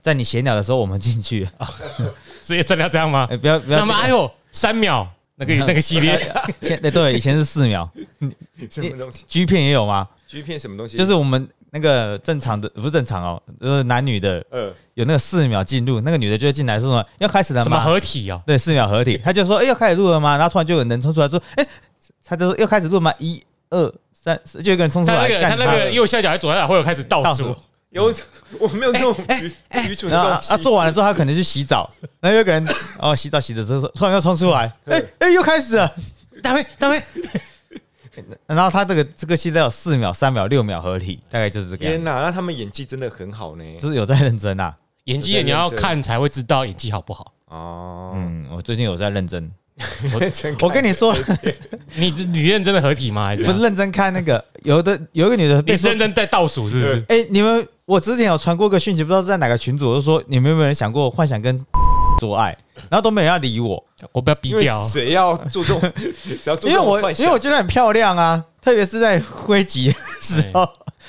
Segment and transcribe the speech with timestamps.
[0.00, 1.48] 在你闲聊的时候我们进去，
[2.42, 3.26] 所以真的要这样吗？
[3.30, 7.88] 哎，不要不要那么哎呦，三秒那个 那个系列， 现对对，以前是四秒
[8.70, 10.96] 什么东西，G 片也有吗？？G 片什么东西？
[10.96, 17.84] 就是我们那个正常的不是正常哦，就是男女的呃，有那个四秒进入，那个女的就会进来说什么要开始了什么吗？
[17.84, 18.42] 合体哦？
[18.46, 20.36] 对，四秒合体，他就说哎要开始录了吗？
[20.36, 21.66] 然后突然就有人冲出来说哎，
[22.24, 23.12] 他就说要开始录吗？
[23.18, 27.56] 一二三，四就有一个人冲出来，他那个他那个右下角还左下角会有开始倒数倒数，
[27.90, 28.12] 有
[28.58, 29.52] 我没有这种愚
[29.90, 30.62] 愚蠢的然后啊东西。
[30.62, 31.88] 做完了之后，他可能去洗澡，
[32.20, 32.66] 然后有个人
[32.98, 35.94] 哦洗澡洗着之后，突然又冲出来，哎哎又开始了，
[36.42, 37.02] 大飞大飞，
[38.46, 43.64] 然后他这个这个戏都有四秒、三秒、六秒合体，大概就是这个样子，天哪，那他们演技真的很好呢。
[43.80, 44.74] 就是有在认真啊。
[45.04, 47.32] 演技你要看才会知道演技好不好。
[47.46, 49.50] 哦，嗯，我最近有在认真，
[50.32, 51.14] 真我跟你说，
[51.96, 53.26] 你你认真的合体吗？
[53.26, 57.04] 还是不是认真看那个，有的有一个女的你认，真在倒数是不是？
[57.08, 61.58] 哎，你们我之前有传过个讯息，不知道是在哪个群组，就说你们有没有人想过幻想跟
[62.20, 62.56] 做爱，
[62.90, 64.86] 然后都没人要理我，我不要逼因为掉。
[64.86, 65.92] 谁要做这种，
[66.24, 70.68] 只要因为我幻因为我觉得很漂亮啊，特别是在挥击的时候，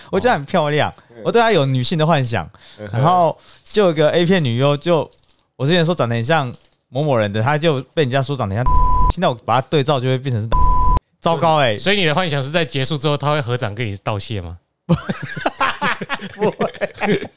[0.10, 2.50] 我觉得很漂亮，我对她有女性的幻想。
[2.94, 3.38] 然后
[3.70, 5.10] 就有个 A 片女优，就
[5.58, 6.52] 我之前说长得很像
[6.94, 8.66] 某某人的，他就被人家说长得像，
[9.14, 10.50] 现在我把它对照就会变成是，
[11.22, 14.58] 糟糕哎、所以你的幻想是在结束之后他会合掌跟你道谢吗？
[16.36, 17.30] 不会，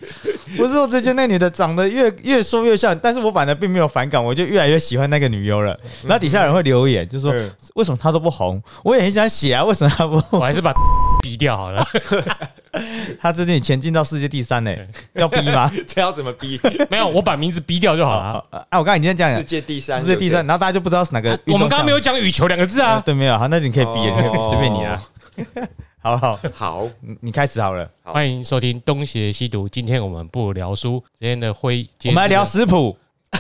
[0.57, 5.79] 不是我之前那女的长得越越说越像，但是我反而并没有反感，我就越来越喜欢那个女优了。
[6.03, 8.63] 然后底下人会留言，就说嗯为什么她都不红？
[8.83, 10.41] 我也很想写啊，为什么她不红？
[10.41, 10.73] 我还是把
[11.23, 11.87] 逼掉好了。
[13.21, 14.75] 她最近前进到世界第三呢、
[15.13, 15.71] 要逼吗？
[15.87, 16.61] 这要怎么逼？
[16.91, 18.45] 没有，我把名字逼掉就好了。
[18.51, 21.39] 哎，啊我刚才已经讲世，界第三，世界第三，然后大家就不知道是哪个。
[21.47, 22.93] 我们刚刚没有讲羽球两个字啊。
[22.95, 25.03] 啊对，没有，好，那你可以逼了，你可以哦随便你啊。
[26.05, 29.67] 好好，好，你你开始好了，好欢迎收听东邪西毒。
[29.67, 32.95] 今天我们不聊书，今天的会我们来聊食谱、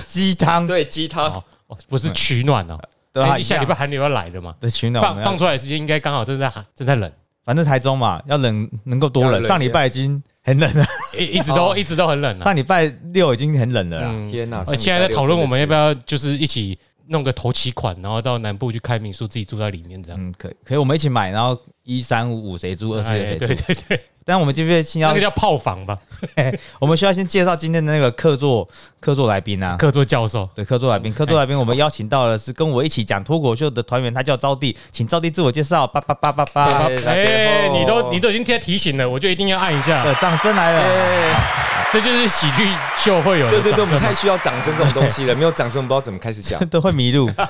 [0.08, 2.80] 鸡汤，对鸡汤哦，哦不是取暖哦。
[3.12, 7.12] 对啊，哎下礼拜寒流要来了嘛，的取暖，我放们要放出来的时间应该刚好正在寒正在冷，
[7.44, 9.32] 反正台中嘛，要冷能够多冷。
[9.32, 10.86] 冷上礼拜已经很冷了，
[11.20, 12.44] 一一直都一直都很冷啊。
[12.44, 14.08] 上礼拜六已经很冷了啦。
[14.10, 14.64] 嗯，天哪！
[14.66, 15.88] 呃现在在讨论我们要不要？
[15.88, 20.18] 要就是一起弄个头期款，然后到南部去开民宿，自己住在里面这样。
[20.20, 23.46] 嗯，可以可以，我们一起买，然后一三五五谁住，二四谁租。
[23.46, 25.98] 对对对，但我们这边先要那个，叫炮房吧，
[26.80, 28.66] 我们需要先介绍今天的那个客座
[28.98, 29.76] 客座来宾啊。
[29.76, 30.48] 客座教授。
[30.54, 41.64] 对，客座来宾，客座来宾，我们邀请到的是跟我一起讲脱口秀的团员，他叫招娣，请招娣自我介绍，叭叭叭叭叭，对哎，你都你都都已经贴提醒了，我就一定要按一下，对，掌声来了。
[41.92, 42.68] 这就是喜剧
[42.98, 46.58] 秀会有的对对对，我们太需要掌声这种东西了，没有掌声，我们不知道怎么开始讲。
[46.66, 47.44] 都会迷路，都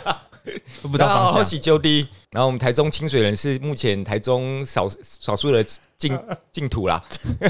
[0.82, 1.38] 不知道好，方向。
[1.40, 5.64] 我是九 D，然后我们台中清水人是目前台中少少数的
[5.96, 6.18] 净
[6.52, 7.02] 净 土啦。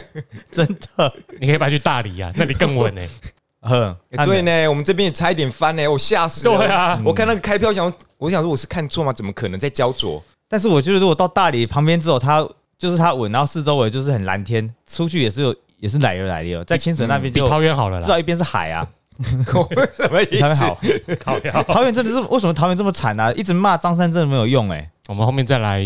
[0.50, 0.66] 真
[0.96, 3.02] 的，你可以搬去大理啊，那里更稳呢。
[3.62, 6.58] 哼，欸对呢，我们这边也差一点翻呢，我吓死了。
[6.58, 9.12] 对啊我看那个开票想，我想说我是看错吗？
[9.12, 10.22] 怎么可能在焦灼？
[10.48, 12.46] 但是我觉得如果到大理旁边之后，它
[12.78, 18.86] 就是它稳，然后四周围就是很蓝天，出去也是有也是奶油奶油，在清水那边比就桃园好了啦，至少一边是海啊，
[19.94, 20.38] 什么意思？
[20.40, 20.78] 才会好。
[21.20, 21.62] 靠腰。
[21.64, 23.32] 桃园真的是为什么桃园这么惨啊？
[23.32, 25.80] 一直骂张三真的没有用哎、我们后面再来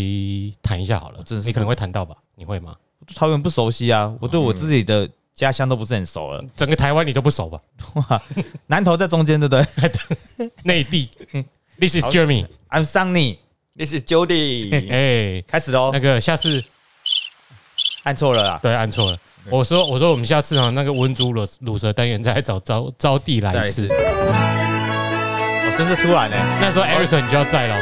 [0.62, 2.14] 谈一下好了，真的是你可能会谈到吧？
[2.36, 2.74] 你会吗？
[3.14, 6.44] 桃园不熟悉啊，我对我自己的家乡都不是很熟了。
[6.56, 7.60] 整个台湾你都不熟吧？
[7.94, 8.22] 哇
[8.66, 11.08] 南投在中间，对不对内地
[11.78, 12.46] ，This is Jeremy。
[12.70, 14.90] ？I'm Sunny，This is Jody。
[14.90, 16.62] 哎，开始喽那，个下次
[18.02, 19.16] 按错了啦，对按错了，
[19.50, 24.10] 我说我说我们下次啊那个温猪乳乳蛇单元再来找招招弟来一次再来一
[25.70, 27.74] 次。，哦，真是突然哎、那时候 Eric 你就要在喽，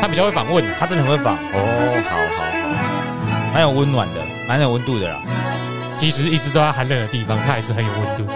[0.00, 0.76] 他比较会访问啊。
[0.78, 5.22] 他真的很会访，哦，好好好蛮有温暖的，蛮有温度的啦。
[5.98, 8.26] 即使一直都在寒冷的地方，他还是很有温度。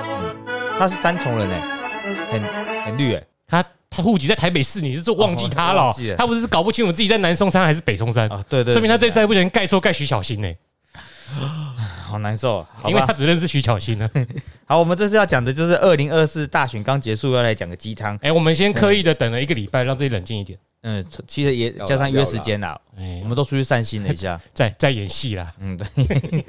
[0.78, 1.60] 他是三重人哎、
[2.30, 2.42] 很
[2.84, 6.16] 很绿哎、他他户籍在台北市，你是说忘记他了哦哦了？
[6.16, 10.52] 他不是搞不清楚自己在南松山还是北松山，啊，对对，说明他这次还不小心盖错盖徐小新呢，
[12.16, 13.12] 好难受，好因为他。
[13.12, 14.10] 只认识徐巧芯了。
[14.64, 18.18] 好，我们这次要讲的就是二零二四大选刚结束，要来讲个鸡汤。
[18.22, 20.58] 哎，我们先刻意的等了一个礼拜，让自己冷静一点。
[20.82, 24.40] 嗯，其实也加上约时间啦，哎我，们都出去散心了一下。
[24.52, 25.52] 在在演戏啦。
[25.60, 26.44] 嗯，对。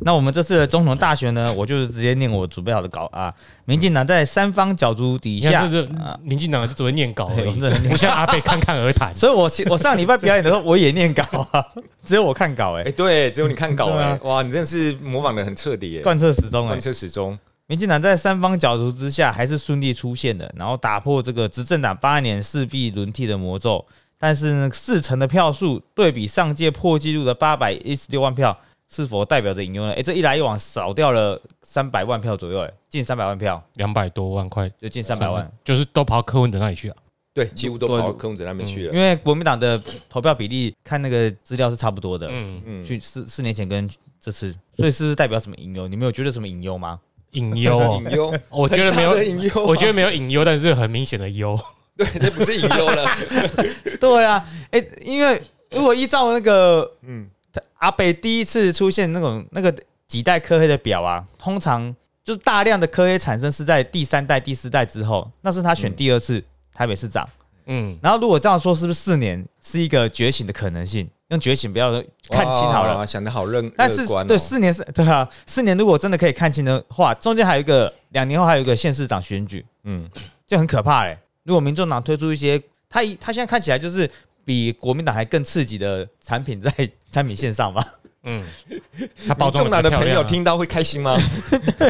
[0.00, 3.32] 那我们这次的总统大选呢， 我就是直接念我准备好的稿啊。
[3.64, 9.12] 民进党在三方角逐底下你看，这啊是民进党就只会念稿而已，对我们这不像阿贝侃侃而谈。
[9.12, 11.64] 所以我我上礼拜表演的时候我也念稿啊，
[12.04, 16.80] 只有我看稿哎、哎，对，只有你看稿对啊，哎哇，你真的是模仿的很彻底耶，贯彻始终哎贯。
[16.80, 17.38] 彻始终。
[17.66, 23.82] 民进党在三方角逐之下，还是顺利出现的，然后打破这个执政党八年势必轮替的魔咒。
[24.18, 28.54] 但是呢，四成的票数对比上届破纪录的八百一十六万票，
[28.94, 29.92] 是否代表着隐忧呢？
[29.92, 36.96] 哎、这一来一往少掉了三百万票左右、哎，近三百万票，两百多万块，就近三百万。，就是都跑到柯文哲那里去啊。
[37.32, 38.94] 对，几乎都跑到柯文哲那边去了。
[38.94, 45.88] 因为国民党的投票比例看那个资料是差不多的，嗯，嗯，去四四年前跟这次，所以是不是代表什么隐忧？
[45.88, 47.00] 你们有觉得什么隐忧吗？
[47.32, 51.58] 隐忧哦，隐忧， 我觉得没有隐忧啊，我觉得没有隐忧，但是很明显的忧。
[51.98, 53.04] 对，那不是隐忧了。
[53.98, 55.42] 对啊，哎、因为
[55.72, 57.28] 如果依照那个嗯，
[57.74, 59.74] 阿北第一次出现那种那个
[60.06, 66.42] 几代科黑的表啊，通常就是大量的科黑产生是在第三代、第四代之后，那是他选第二次
[66.72, 67.28] 台北市长。
[67.66, 71.08] 嗯，然后如果这样说，是不是四年是一个觉醒的可能性？
[71.28, 71.90] 用觉醒不要
[72.28, 72.98] 看清好了。
[72.98, 80.08] 哇，想的好认但是哦对四年是对啊，四年如果真的可以看清的话，中间还有一个两年后还有一个县市长选举，嗯，
[80.46, 84.08] 就很可怕嘞、如果民众党推出一些，他一他现在看起来就是
[84.44, 86.70] 比国民党还更刺激的产品在
[87.14, 87.80] 产品线上嘛，
[88.24, 88.42] 嗯，
[89.28, 91.16] 他包装民众党的朋友听到会开心吗？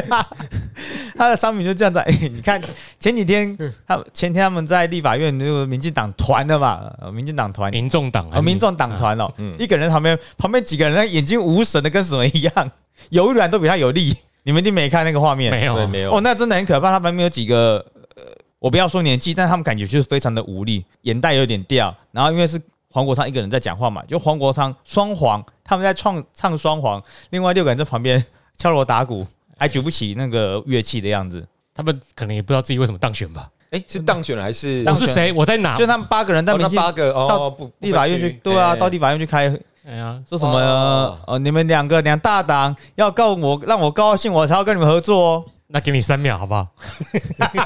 [1.17, 1.97] 他的商品就这样子。
[1.99, 2.61] 哎、你看
[2.99, 3.57] 前几天
[3.87, 7.71] 他前天他们在立法院那个民进党团的嘛，呃民进党团。
[7.71, 12.71] 民众党民众党团哦，嗯一个人旁边旁边几个人，那眼睛无神的跟什么一样，
[13.09, 14.15] 柔软都比他有力。
[14.43, 16.21] 你们一定没看那个画面，没有对，没有哦，。
[16.21, 16.91] 那真的很可怕。
[16.91, 17.83] 他旁边有几个，
[18.15, 18.21] 呃，
[18.59, 21.95] 我不要说年纪，但他们感觉就是非常的无力，眼袋有点掉。
[22.11, 22.61] 然后因为是
[22.95, 28.23] 黄国昌一个人在讲话嘛，就黄国昌双簧，他们在唱唱双簧，另外六个人在旁边
[28.55, 29.27] 敲锣打鼓，
[29.57, 31.45] 还举不起那个乐器的样子。
[31.73, 33.49] 他们可能也不知道自己为什么当选吧。
[33.71, 34.81] 哎，是当选了还是？
[34.87, 35.33] 我是谁？
[35.33, 35.75] 我在哪？
[35.75, 39.53] 就他们八个人在哦，那民进八个哦，到不不立法院去，对啊，哎到立法院去开，
[39.85, 45.45] 哎呀，说什么哇呃，你们两个两大党要告我，让我高兴，我才要跟你们合作哦。
[45.67, 46.67] 那给你三秒好不好？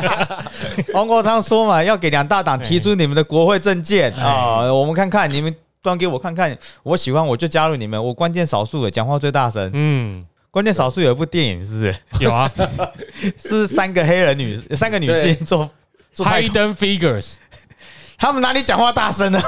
[0.94, 4.24] 王国昌说嘛，要给两大党提出你们的国会证件哎。
[4.24, 11.96] 啊，我们看看你们端给我看看，我喜欢我就加入你们，我关键少数的讲话最大声，嗯，关键少数有一部电影是不是？
[12.24, 12.50] 有啊。
[13.38, 15.70] 是三个黑人女，三个女性做
[16.14, 17.36] 做，，Hidden Figures，
[18.18, 19.42] 他们哪里讲话大声呢？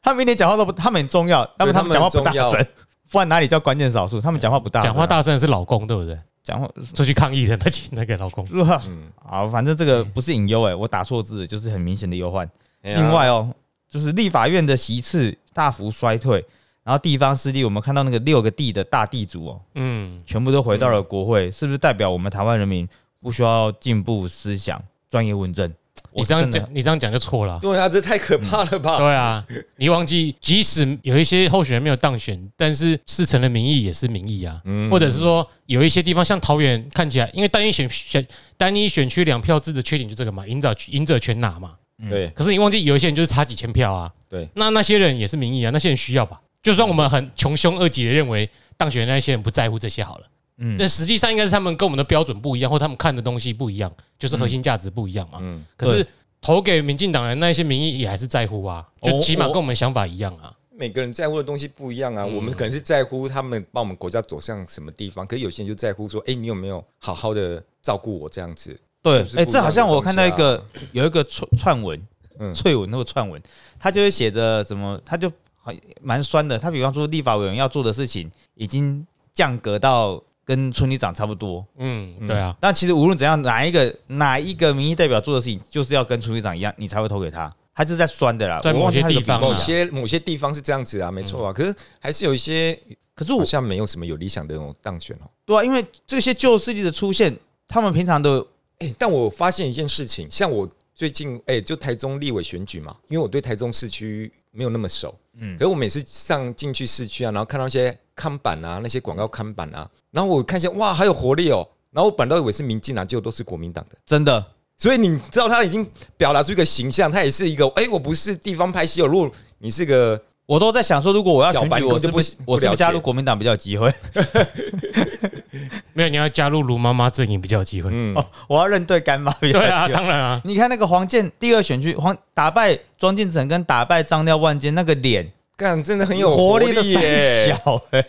[0.00, 2.64] 他们一点讲话都不，他们很重要，他们他们讲话不大声，
[3.10, 4.20] 不然哪里叫关键少数？
[4.20, 6.16] 他们讲话不大讲话大声的是老公，对不对？
[6.44, 6.70] 讲话。
[6.94, 12.48] 出去抗议的那几那个老公， 嗯，好，反正这个不是隐忧哎，我打错字，就是很明显的忧患。
[12.82, 13.52] 另外哦，
[13.88, 16.44] 就是立法院的席次大幅衰退，
[16.82, 22.86] 然后地方势力，我们看到那个六个地的大地主哦，嗯，全部都回到了国会，是不是代表我们台湾人民
[23.20, 25.72] 不需要进步思想、专业问政？
[26.14, 27.58] 你这样讲，你这样讲就错了。
[27.60, 28.98] 对啊，这太可怕了吧？
[28.98, 29.44] 对啊，
[29.76, 34.60] 你忘记，即使有一些候选人没有当选，但是事成的民意也是民意啊。
[34.64, 38.26] 嗯或者是说，有一些地方像桃园看起来，因为单一选选
[38.56, 41.72] 单一选区两票制的缺点就这个嘛，赢者赢者全拿嘛。
[42.10, 46.40] 对可是你忘记有一些人就是差几千票啊，对，那那些人也是民意啊，那些人需要吧？
[46.60, 50.26] 就算我们很穷凶恶极的认为当选的那些人不在乎这些好了，
[50.58, 55.38] 嗯但实际上应该是他们跟我们的标准不一样，或他们看的东西不一样，就是核心价值不一样嘛。
[55.40, 56.06] 嗯，可是
[56.40, 60.54] 投给民进党的那一些民意也还是在乎啊，就哦起码跟我们想法一样啊。
[60.76, 62.24] 每个人在乎的东西不一样啊。
[62.24, 68.78] 嗯我们可能是在乎他们把我们国家走向什么地方，可是有些人就在乎说，哎，你有没有好好的照顾我这样子？
[69.02, 72.00] 对就，是哎，这好像我看到一东个有一个串串文，
[72.38, 73.40] 嗯翠文那个串文，
[73.78, 76.58] 他就会写着什么，他就好蛮酸的。
[76.58, 81.66] 他比方说立法委员要做的事情，已经降格到跟村里长差不多。
[81.78, 87.50] 嗯，对啊，但其实无论怎样，哪一个哪一个民意代表做的事情，就是要跟村里长一样，你才会投给他。
[87.74, 91.52] 他是在酸的啦，在某些地方啊某些某些地方是这样子啊，没错啊。
[91.52, 92.78] 可是还是有一些
[93.16, 95.26] 可是我好像没有什么有理想的那种当选哦。
[95.44, 97.36] 对啊，因为这些旧势力的出现，
[97.66, 98.46] 他们平常的
[98.78, 114.44] 哎、但我发现一件事情，像我最近哎、就台中立委选举嘛，因为我对台中市区没有那么熟，嗯，可是我每次上进去市区啊，然后看到一些看板啊，那些广告看板啊，然后我看一下，哇，还有活力哦，然后我本来都以为是民进党，结果都是国民党的，真的。
[114.76, 123.92] 所以你知道他已经表达出一个形象，他也是一个，哎、我不是地方派系哦，如果你是个我都在想说，如果我要选小白举，我就不我是不加入国民党比较有机会？
[125.94, 127.90] 没有你要加入卢妈妈阵营比较有机会。
[127.92, 129.98] 嗯，哦，我要认对干妈比较对啊，有机会。
[129.98, 137.54] 当然啊，你看那个黄健第二选区黄打败庄敬诚跟打败张廖万坚那个脸干真的很有活活力耶。
[137.64, 138.04] 小哎、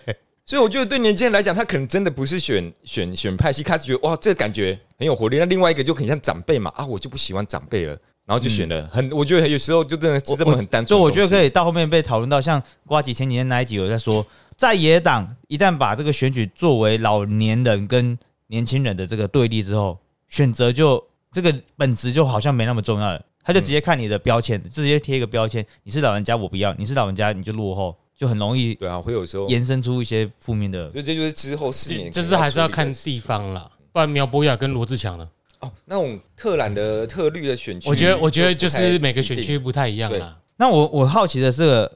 [0.45, 5.37] 所以我觉得对年轻人来讲，他可能真的不是选选选派系，他觉得哇，这个感觉很有活力。
[5.37, 10.87] 那另外一个就很像长辈嘛，啊，我就不喜欢长辈了，然后就选了很，我觉得有时候就真的是这么很单纯。
[10.87, 14.25] 所以我觉得可以，以到后面被讨论到，像瓜吉前几天那一集有在说，
[14.55, 19.97] 在野党一旦把这个选举作为老年人跟年轻人的这个对立之后，
[20.27, 23.21] 选择就这个本质就好像没那么重要了。
[23.43, 30.89] 他就直接看你的标签，直接贴一个标签，你是老人家我不要，你是老人家你就落后，就很容易对啊，会有时候，延伸出一些负面的。
[30.91, 35.29] 所以这就是之后四年，就是还是要看地方啦，不然苗博雅跟罗志强呢？
[35.59, 35.71] 哦。
[35.85, 40.35] 那种特蓝的特绿的选区，我觉得我觉得就是每个选区不太一样啦。
[40.57, 41.87] 那我我好奇的是，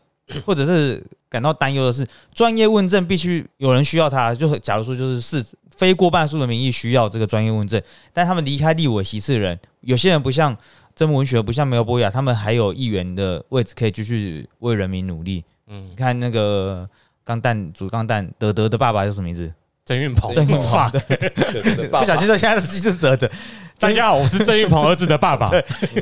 [0.46, 5.45] 或者是感到担忧的是，专业问证必须有人需要他，就假如说就是是
[5.75, 7.81] 非过半数的民意需要这个专业问证，
[8.12, 10.55] 但他们离开立委席次的人，有些人不像
[10.95, 15.43] 曾文学，不像苗博雅，他们还有议员的位置可以继续为人民努力。
[15.67, 16.89] 嗯你，看那个
[17.24, 19.53] 钢蛋主钢蛋德德的爸爸叫什么名字？
[19.86, 20.91] 郑运鹏，郑运鹏
[21.89, 23.29] 不小心说现在的就是德德。
[23.79, 25.50] 大家好，我是郑运鹏儿子的爸爸。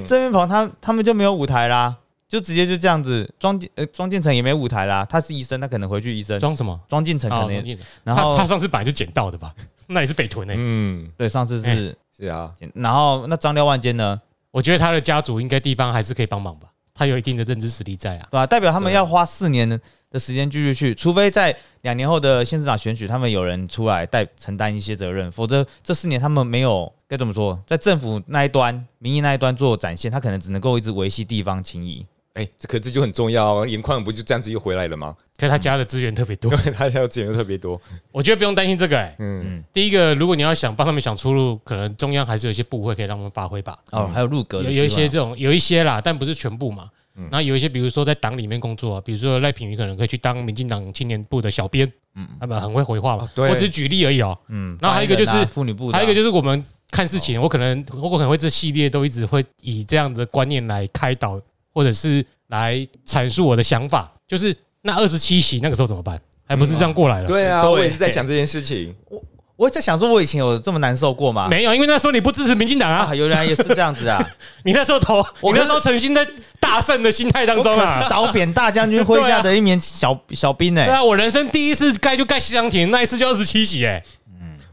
[0.08, 1.96] 郑云鹏他他们就没有舞台啦，
[2.28, 3.30] 就直接就这样子。
[3.40, 6.40] 庄建呃庄建成也没舞台啦，他是医生，他可能回去医生。
[6.40, 6.80] 装什么？
[6.88, 9.54] 庄建成可啊，能然后他他上次本来就捡到的吧？
[9.88, 10.56] 那也是北屯诶。
[10.58, 14.20] 嗯，对上次是，是啊，然后那张廖万坚呢，
[14.52, 18.28] 我觉得他的家族应该地方还是可以帮忙吧，他有一定的认知实力在啊。
[18.32, 19.80] 对吧、代表他们要花四年的
[20.10, 32.06] 的时间继续去，除非在两年后的县市长选举，他们有人出来代承担一些责任，否则这四年他们没有该怎么说，在政府那一端、民意那一端做展现，他可能只能够一直维系地方情谊。
[32.38, 33.68] 哎，这可这就很重要哦。
[33.68, 35.16] 严宽不就这样子又回来了吗？
[35.38, 37.80] 可是他家的资源特别多因，为 他要资源特别多，
[38.12, 39.16] 我觉得不用担心这个、欸。
[39.20, 43.78] 嗯，第一个，如果你要想帮他们想出路，可能中央还是有一些部会可以让他们发挥吧。
[43.92, 46.90] 哦，还有入阁的有有一些这种，有一些啦，但不是全部嘛。
[47.16, 53.30] 然后有一些，比如说在党里面工作啊，比如说赖品妤可能可以去当民进党青年部的小编，嗯，他们很会回话嘛哦。
[53.34, 54.38] 对我只是举例而已哦。
[54.50, 61.42] 嗯，然后还有一个就是妇女部还有一个就是我们看事情，我可能我可能会这系列都一直会以这样的观念来开导，
[61.78, 66.20] 或者是来阐述我的想法，就是那二十七席那个时候怎么办？
[66.48, 67.28] 还不是这样过来了？
[67.28, 68.96] 对啊，对我也是在想这件事情。
[69.12, 69.22] 我
[69.56, 71.48] 我在想说，我以前有这么难受过吗？
[71.48, 74.18] 没有，因为那时候你不支持民进党啊啊，，原来也是这样子啊！
[74.66, 76.28] 你那时候投，我你那时候诚心在
[76.60, 78.10] 大胜的心态当中啊是。
[78.10, 84.02] 倒扁大将军麾下的一名小 小兵呢、对啊，我人生第一次盖就盖西长亭，那一次就二十七席，哎，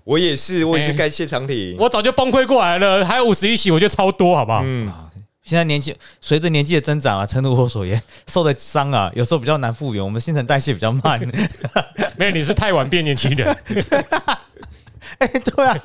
[0.05, 1.77] 我也是，我也是哎盖谢长廷。
[1.79, 4.61] 我早就崩溃过来了，还有五十一席，我觉得超多，好不好？
[4.65, 4.93] 嗯，
[5.45, 11.21] 现在年纪随着年纪的增长啊，诚如我所言，受的伤啊，有时候比较难复原，我们新陈代谢比较慢。
[12.17, 13.55] 没有，你是太晚变年轻人。
[15.19, 15.79] 哎、对啊，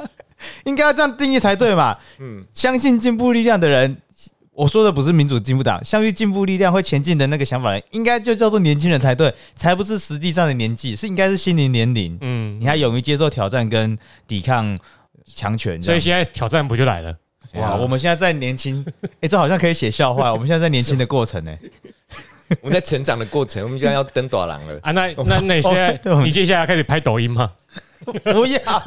[0.63, 1.97] 应该要这样定义才对嘛。
[2.19, 3.97] 嗯相信进步力量的人，
[4.53, 12.17] 我说的不是民主进步党，相信进步力量会前进的那个想法人，应该就叫做年轻人才对，才不是实际上的年纪，是应该是心灵年龄。
[12.21, 14.77] 嗯你，还勇于接受挑战跟抵抗
[15.25, 17.13] 强权，所以现在挑战不就来了？
[17.55, 18.85] 哇，我们现在在年轻，
[19.21, 20.31] 哎、这好像可以写笑话。
[20.33, 21.51] 我们现在在年轻的过程呢、
[22.61, 24.79] 我们在成长的过程，我们现在要登短廊了。
[24.83, 27.51] 啊，那那那你现在哦你接下来开始拍抖音吗？
[28.05, 28.83] 不要，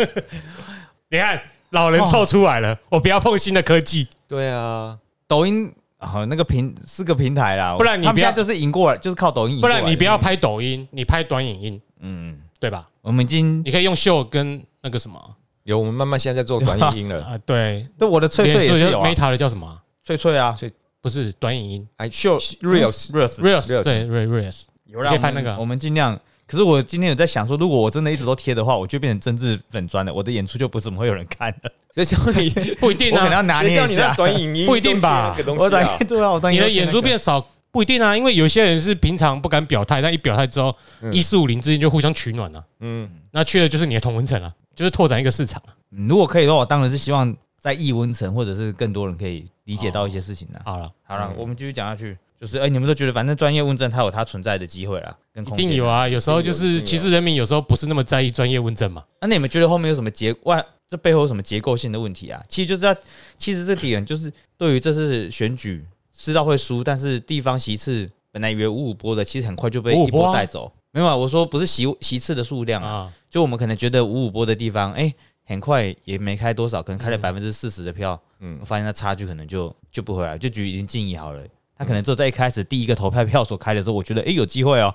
[1.11, 1.41] 你看
[1.71, 4.09] 老人凑出来了，我不要碰新的科技。
[4.29, 9.83] 对啊，抖音啊，那个平是个平台啦，不然你不要他们现在就是赢过来，就是靠抖音赢不过来的。
[9.83, 12.89] 然你不要拍抖音，你拍短影音，嗯，对吧？
[13.03, 15.21] 我们已经你可以用秀跟那个什么
[15.65, 17.23] 有我们慢慢现在在做短影音了。
[17.25, 19.79] 啊，对，那我的翠翠也有啊，Meta 的叫什么啊？
[20.05, 20.57] 翠翠啊。
[21.01, 21.89] 不是短影音。
[21.97, 25.57] 哎，秀 reels reels Reels，Reels 对 Reels，有啦，你可以拍那个。
[25.59, 26.17] 我们尽量。
[26.47, 31.73] 可是我今天有在想说，如果我真的一直都贴的话，我就变成政治粉砖了，我的演出就不怎么会有人看了。
[31.93, 34.15] 所以叫你， 不一定啊，我可能要拿捏一下。
[34.15, 35.37] 短影音 不一定吧。
[35.45, 35.97] 我西啊。
[35.99, 36.07] 当。
[36.07, 41.13] 对啊，我当你的演出变少不一定啊，因为有些人是平常不敢表态，但一表态之后，嗯。
[41.13, 50.61] 一四五零之间就互相取暖了，嗯，那缺的就是你的同文层啊，就是拓展一个市场如果可以的话，我当然是希望在异温层或者是更多人可以理解到一些事情的。
[50.65, 55.87] 好了，好了，嗯我们继续讲下去，就是哎、你们都觉得反正专业问政它有它存在的机会啦，跟一定有。
[55.87, 59.05] 啊，有时候就是其实人民有时候不是那么在意专业问政嘛。
[59.21, 60.65] 那你们觉得后面有什么结外？
[60.89, 62.43] 这背后有什么结构性的问题啊？
[62.49, 62.95] 其实就是要，
[63.39, 65.83] 其实这点就是对于这次选举
[66.15, 70.71] 知道会输，但是地方席次本来以为五五波的，其实很快就被一波带走。
[70.93, 75.13] 没有啊，我说不是席席次的数量啊，啊，就我们可能觉得五五波的地方，哎、
[75.47, 81.43] 很快也没开多少，可能开了嗯百分之四十的票，嗯我发现那差距可能就就不回来，就举林静怡好了，
[81.77, 84.95] 他可能只有在一开始第一个投票票所开的时候，我觉得哎、有机会哦。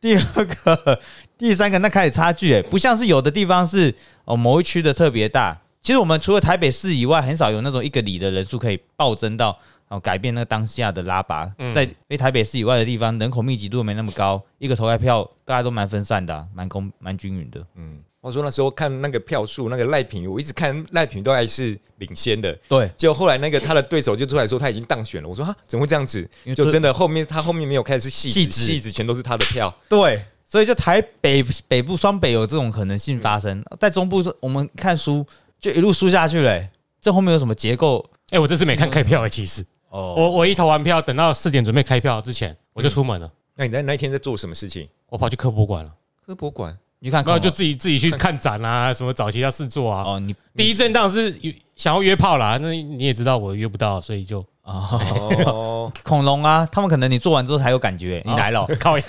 [0.00, 1.00] 第二个、
[1.36, 3.92] 第三个，那开始差距哎，不像是有的地方是
[4.24, 5.60] 哦某一区的特别大。
[5.82, 11.50] 其实我们除了台北市以外，很少有那种一个里的人数可以暴增到哦改变那个当下的拉拔。
[11.58, 17.64] 嗯在非台北市以外的地方，人口密集度没那么高，一个投开票大家都蛮分散的啊、蛮公蛮均匀的。
[17.74, 25.28] 嗯，我说那时候看那个票数，那个赖品，我一直看赖品都还是领先的，对，结果后来那个他的对手就出来说他已经当选了。
[25.28, 29.74] 我说啊，怎么会这样子就真的后面他后面没有开始是戏戏子子，戏子全都是他的票。
[29.88, 35.24] 对，所以就台北北部双北有这种可能性发生，在中部是我们看书
[35.60, 38.04] 就一路输下去嘞、欸这后面有什么结构？
[38.30, 43.30] 哎，我这次没看开票哎，其实哦，我我一投完票，等到四点准备开票之前，我就出门了。
[43.54, 44.88] 那你在那一天在做什么事情？
[45.08, 45.90] 我跑去科博馆了，
[46.24, 50.02] 科博馆你看，然后就自己自己去看展啊，什么早期要试做啊。
[50.04, 51.34] 哦，你第一阵当然是
[51.76, 55.00] 想要约炮啦，那你也知道我约不到，所以就哦，
[55.46, 59.04] 哦， 恐龙啊，他们可能你做完之后才有感觉，你来了， 靠腰。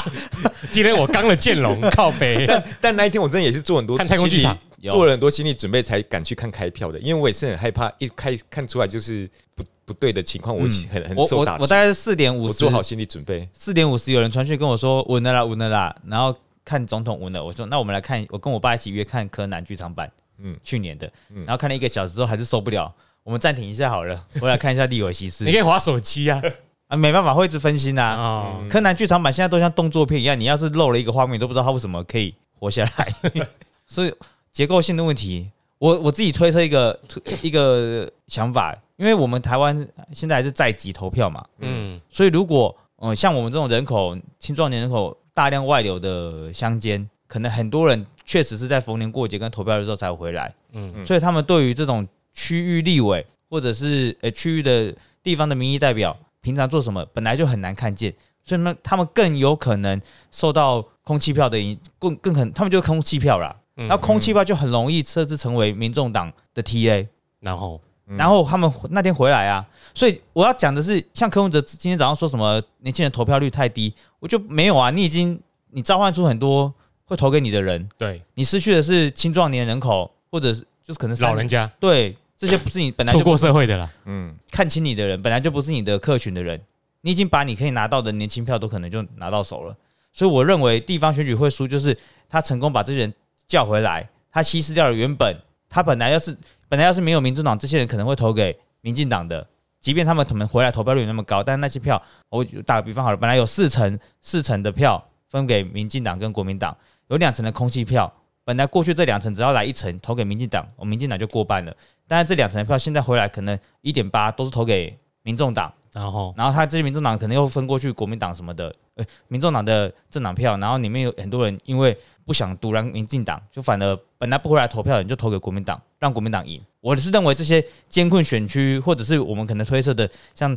[0.70, 2.46] 今天我刚了剑龙，靠北。
[2.46, 4.56] 但但那一天我真的也是做很多看太空剧场
[4.90, 11.58] 做了很多心理准备才敢去看开票的，因为我也是很害怕一开看出来就是不不对的情况，我很很我受打击。
[11.58, 16.34] 我我大概是四点五十我做好心理准备，四点五十有人传讯跟我说稳了啦，稳了啦，然后
[16.64, 20.52] 看总统稳了，我说那我们来看，我跟我爸一起约看柯南剧场版，嗯。
[20.52, 21.08] 嗯，去年的，
[21.46, 26.42] 然后看了一个小时之后还是受不了，我们暂停一下好了，我来看一下利伟西斯你可以划手机啊。
[26.88, 33.08] 啊，没办法会一直分心呐、哦，柯南剧场版现在都像动作片一样，你要是漏了一个画面，你都不知道他为什么可以活下来，
[33.86, 34.12] 所以
[34.52, 37.00] 结构性的问题，我我自己推测一个
[37.40, 51.04] 一个想法，因为我们台湾现在还是在籍投票嘛，嗯，所以如果呃像我们这种人口青壮年人口大量外流的乡间，可能很多人确实是在逢年过节跟投票的时候才回来，嗯。
[51.06, 59.98] 所以他们对于这种区域立委或者是呃区域的地方的民意代表，平常做什么本来就很难看见，所以他们他们更有可能
[60.30, 63.56] 受到空气票的影，更更可能他们就是空气票啦。
[63.84, 67.06] 嗯那空气票就很容易设置成为民众党的 TA，
[67.40, 67.80] 然后？
[68.04, 76.74] 然后他们那天回来啊，所以我要讲的是，像柯文哲今天早上说什么年轻人投票率太低，我就没有啊，你已经你召唤出很多
[77.04, 78.20] 会投给你的人，对。
[78.34, 81.70] 你失去的是青壮年人口，或者是就是可能是老人家。
[81.80, 86.60] 对这些不是你 本来就出过社会的啦，嗯，看清你的人，本来就不是你的客群的人，
[87.00, 89.74] 你已经把你可以拿到的年轻票都可能就拿到手了。
[90.12, 91.96] 所以我认为地方选举会输，就是
[92.28, 93.14] 他成功把这些人
[93.46, 95.36] 叫回来，他稀释掉了原本
[95.68, 96.36] 他本来要是
[96.68, 99.46] 本来要是没有民主党，这些人可能会投给民进党的，
[99.80, 106.76] 即便他们可能回来投票率那么高，但是那些票，我打个比方好了，本来有四成四成的票分给民进党跟国民党，
[107.08, 108.12] 有两成的空气票，
[108.44, 111.74] 本来过去这两层只要来一层投给民进党，我民进党就过半了。
[112.06, 126.60] 但是这两层的票现在回来可能一点八都是投给民众党，然后然后他这些民众党可能又分过去国民党什么的，呃，民众党的政党票，然后里面有很多人因为不想独揽民进党，就反而本来不回来投票的人就投给国民党，让国民党赢。
[126.80, 130.56] 我是认为这些艰困选区，或者是我们可能推测的像。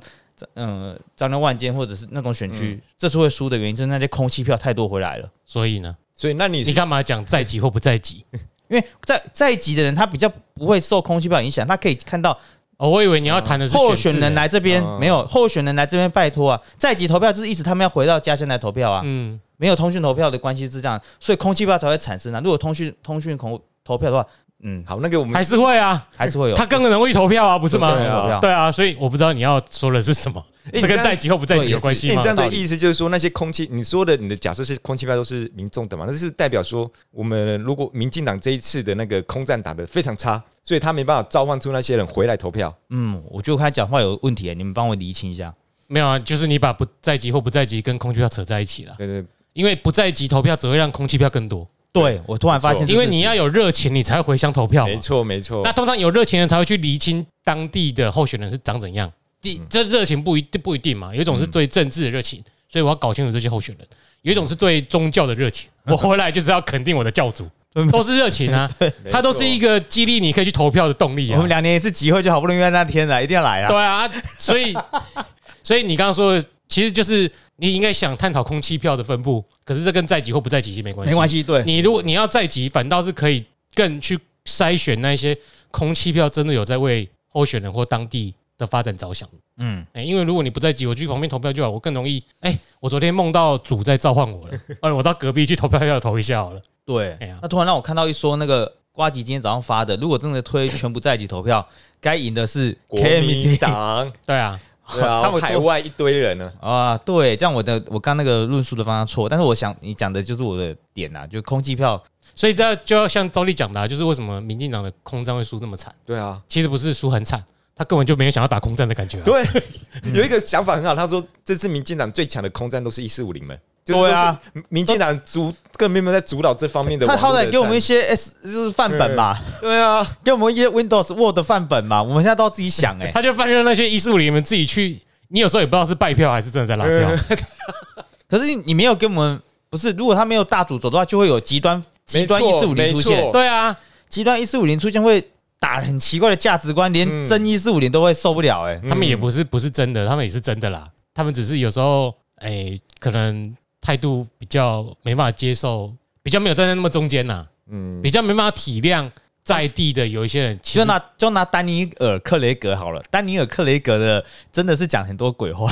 [0.56, 5.32] 嗯，张良万间或者是那种选区，这次会输的原因，就是那些空气票太多回来了。
[5.46, 8.26] 所以呢，所以那你你干嘛讲在籍或不在籍？
[8.68, 12.38] 因为在在籍的人，他比较不会受空气票影响，他可以看到
[12.78, 22.42] 哦，我以为你要谈的是候选人来这边嗯没有，候选人来这边拜托啊，在籍投票就是意思他们要回到家乡来投票啊，嗯，没有通讯投票的关系是这样，所以空气票才会产生啊。
[22.44, 24.28] 如果通讯通讯投投票的话，
[24.64, 26.56] 嗯，好，那个我们还是会啊，还是会有。
[26.56, 27.96] 他更能会投票啊，不是吗？
[27.96, 28.40] 对啊。
[28.42, 32.28] 对啊，所以我不知道你要说的是什么，这跟在籍或不在籍有关系吗欸你这？
[32.28, 36.06] 样的意思就是说，那些空气，你说的你的假设是空气票都是民众的嘛？
[36.08, 42.76] 那是代表说，我们如果民进党这一次的那个空战打得非常差，所以他没办法召唤出那些人回来投票。
[42.90, 45.54] 嗯，我觉得他讲话有问题，你们帮我厘清一下。
[45.88, 49.24] 没有啊，就是你把不在籍或不在籍跟空气票扯在一起了，对对，
[49.54, 54.98] 因为不在籍投票只会让空气票更多，对我突然发现，因为你要有热情，你才会回乡投票嘛没。
[54.98, 55.72] 错没错那。
[55.72, 59.12] 通常有热情的人才会去厘清当地的候选人是长怎样。
[59.46, 63.86] 第这热情不一定不一定嘛，有一种是对政治的热情，所以我要搞清楚这些候选人；
[64.24, 67.48] 有一种是对宗教的热情， 我回来就是要肯定我的教主，
[67.92, 68.68] 都是热情啊，
[69.12, 71.36] 它都是一个激励你可以去投票的动力啊。
[71.36, 71.50] 我们。
[71.50, 73.70] 两年一次集会，就好不容易在那天了，一定要来啊。
[73.70, 74.74] 对啊，所以
[75.64, 85.38] 所以你刚刚说的，其实就是你应该想探讨空气票的分布，可是这跟在籍或不在籍其实没关系，没关系，对，你如果你要在籍，反倒是可以更去筛选那些
[85.70, 89.28] 空气票真的有在为候选人或当地的发展着想。
[89.58, 92.24] 嗯，哎、因为如果你不在籍，我去旁边投票就好，我更容易。
[92.42, 96.62] 哎、我昨天梦到主在召唤我了， 哎，我到隔壁去投票要投一下好了。
[96.86, 97.38] 对哎呀。
[97.42, 101.66] 那突然让我看到一说那个瓜吉今天早上发的，如果真的推全部在籍投票，
[102.00, 104.60] 该赢的是国民党， 对啊，
[104.94, 106.52] 对啊，他们海外一堆人呢。
[106.62, 112.02] 啊，对，这样我的我刚那个论述的方向错，但是我想你讲的就是我的点呐、就空气票，
[112.36, 115.94] 所以这就要像赵丽讲的、啊，就是为什么民进党的空战会输这么惨？
[116.06, 117.44] 对啊，其实不是输很惨，
[117.76, 119.22] 他根本就没有想要打空战的感觉、啊。
[119.26, 119.46] 对，
[120.14, 127.18] 有一个想法很好，他说这次民进党最强的空战都是一四五零们，就是对啊，民进党主根本没有在主导这方面的他。
[127.18, 129.82] 好歹给我们一些 S 就是范本嘛，对。
[129.82, 137.36] 啊，给我们一些 Windows Word 范本嘛，我们现在都要自己想哎、他就放任那些一四五零们自己去，你有时候也不知道是败票还是真的在拉票。
[138.30, 143.76] 可是你没有给我们，不是，如果他没有大主轴的话，就会有极端极端一四五零出现，对啊，
[144.10, 150.88] 极端一四五零出现会打很奇怪的价值观，连嗯真一四五零都会受不了哎、他们也不是不是真的，他们也是真的啦。
[151.14, 159.10] 他们只是有时候，哎，可能态度比较没办法接受，比较没有站在那么中间呐，嗯，比较没办法体谅
[159.44, 165.72] 在地的有一些人，就拿就拿丹尼尔·克雷格好了，丹尼尔·克雷格的真的是讲很多鬼话。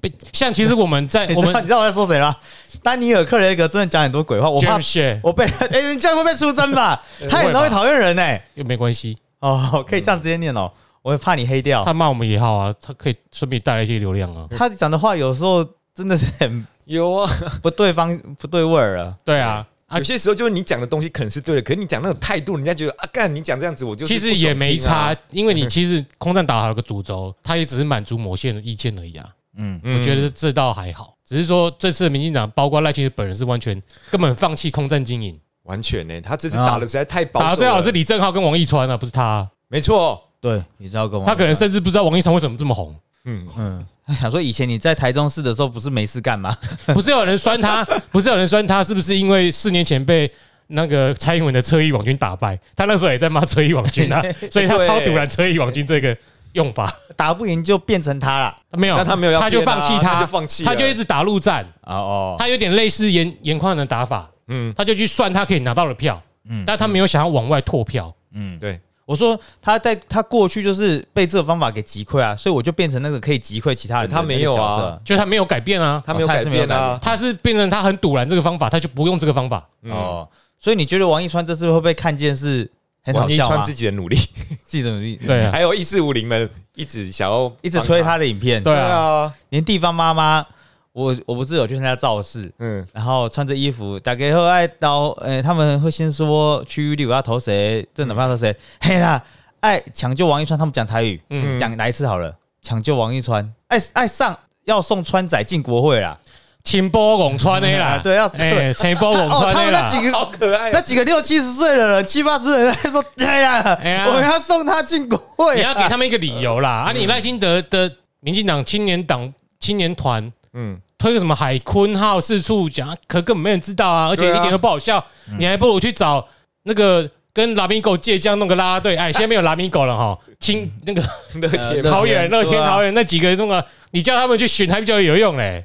[0.00, 2.34] 被像其实我们在 我们知你知道我在说谁吗？
[2.82, 4.78] 丹尼尔·克雷格真的讲很多鬼话，我怕
[5.22, 7.02] 我被 哎、你这样会被出征吧？
[7.30, 11.82] 他很容易讨厌人呢、又没关系，哦，可以这样直接念哦，我会怕你黑掉。
[11.84, 14.46] 他骂我们也好啊，他可以顺便带来一些流量啊。
[14.50, 17.30] 他讲的话有时候真的是很有啊，
[17.62, 19.14] 不对方不对味儿啊。
[19.24, 29.26] 对啊，啊有些时候就是你讲的东西可能是对的，可是你讲那种态度，人家觉得啊，干你讲这样子，我就其实也没差因为你其实空战打好了个主轴，他也只是满足某些人的意见而已啊。
[29.56, 39.22] 嗯，嗯我觉得这倒还好，只是说这次的民进党，包括赖清德本人是完全根本放弃空战经营，完全呢，他这次打的实在太保守了，打的最好是李正浩跟王一川啊，不是他。
[39.22, 42.94] 啊，没错，对，你知道跟我他可能甚至不知道王一川为什么这么红。
[43.24, 46.54] 嗯，嗯，他想说以前你在台中市的时候不是没事干吗？
[46.92, 50.30] 不是有人酸他，不是有人酸他，是不是因为四年前被
[50.66, 52.58] 那个蔡英文的车衣网军打败？
[52.76, 56.14] 他那时候也在骂车衣网军啊， 所以他超堵拦车衣网军这个
[56.54, 56.92] 用法。
[57.16, 58.56] 打不赢就变成他了。
[58.72, 66.64] 没有，那他没有要他就放弃他就放弃他就一直打陆战，哦哦，他有点类似严严宽的打法，嗯，他就去算他可以拿到的票，嗯。
[66.66, 68.12] 但他没有想要往外拓票。
[68.32, 74.98] 嗯，对，我说他在他过去就是被这个方法给击溃啊，所以我就变成那个可以击溃其他人的他没有啊。
[75.04, 79.64] 就是他没有改变啊，他没有改变啊，他是变成他很堵拦这个方法，他就不用这个方法。
[79.82, 82.68] 嗯哦，所以你觉得王一川这次会不会看见是
[83.04, 84.16] 很好王一笑自己的努力，
[84.64, 90.44] 自己的努力， 对啊，还有一四五零们一直想要一直推他的影片，对对啊，啊，连地方妈妈，
[90.92, 99.22] 我我不是有去参加造势，嗯，然后穿着衣服，大概后爱到，呃，他们会先说区域里我要投谁，政党票投谁，嘿啦，
[99.60, 106.18] 爱抢救王一川，他们讲台语，嗯，讲来一次好了，抢救王一川，爱爱上要送川仔进国会啦，
[106.64, 108.74] 清波拱川的啦，啊 对要 哎，对。
[108.74, 109.82] 清波拱哦，川的啦。
[109.86, 114.06] 他们那几，个好可爱啊，那几个六七十岁的人，七八十人在说， 对呀哎，呀。
[114.08, 116.86] 我们要送他进国会啊，你要给他们一个理由啦。
[116.88, 125.04] 啊，你赖清德的民进党青年党青年团嗯，推个什么海坤号四处讲，可根本没人知道啊，而且一点都不好笑。
[125.38, 126.26] 你还不如去找
[126.62, 128.96] 那个跟拉米狗借将弄个拉拉队。
[128.96, 131.02] 哎，现在没有拉米狗了哈，青那个
[131.34, 135.62] 乐天呃桃园、乐天、桃园那几个那个，你叫他们去选还比较有用嘞。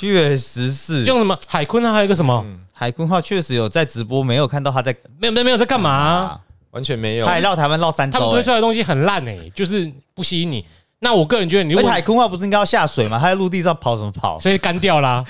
[0.00, 6.40] 确实是，就什么海坤啊，还有一个什么，海坤号确实有在直播，没有看到他在没有没有没有在干嘛啊？
[6.70, 10.64] 完全没有他，还绕台湾绕三周、他们推欸，出来的东西很烂哎，就是不吸引你。
[11.02, 13.18] 那我个人觉得，你海坤号不是应该要下水吗？
[13.18, 14.38] 他在陆地上跑什么跑？
[14.40, 15.24] 所以干掉啦，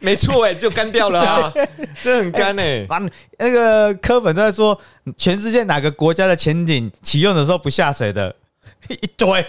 [0.00, 1.52] 没错，哎，就干掉了啊，
[2.02, 3.00] 真的很干哎，把
[3.38, 4.78] 那个科本都在说，
[5.16, 8.34] 全世界哪个国家的潜艇启用的时候不下水的，
[8.88, 9.44] 一堆。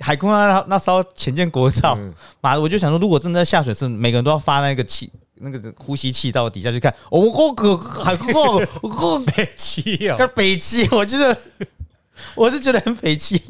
[0.00, 6.92] 海空那那艘潜舰国造，嗯妈的，我就想说，如果真的在下水，是每个人都要发那个气，那个呼吸器到底下去看。
[7.10, 11.36] 哦我我可海空号，我北七哦，跟北气，我觉得
[12.34, 13.40] 我是觉得很北气。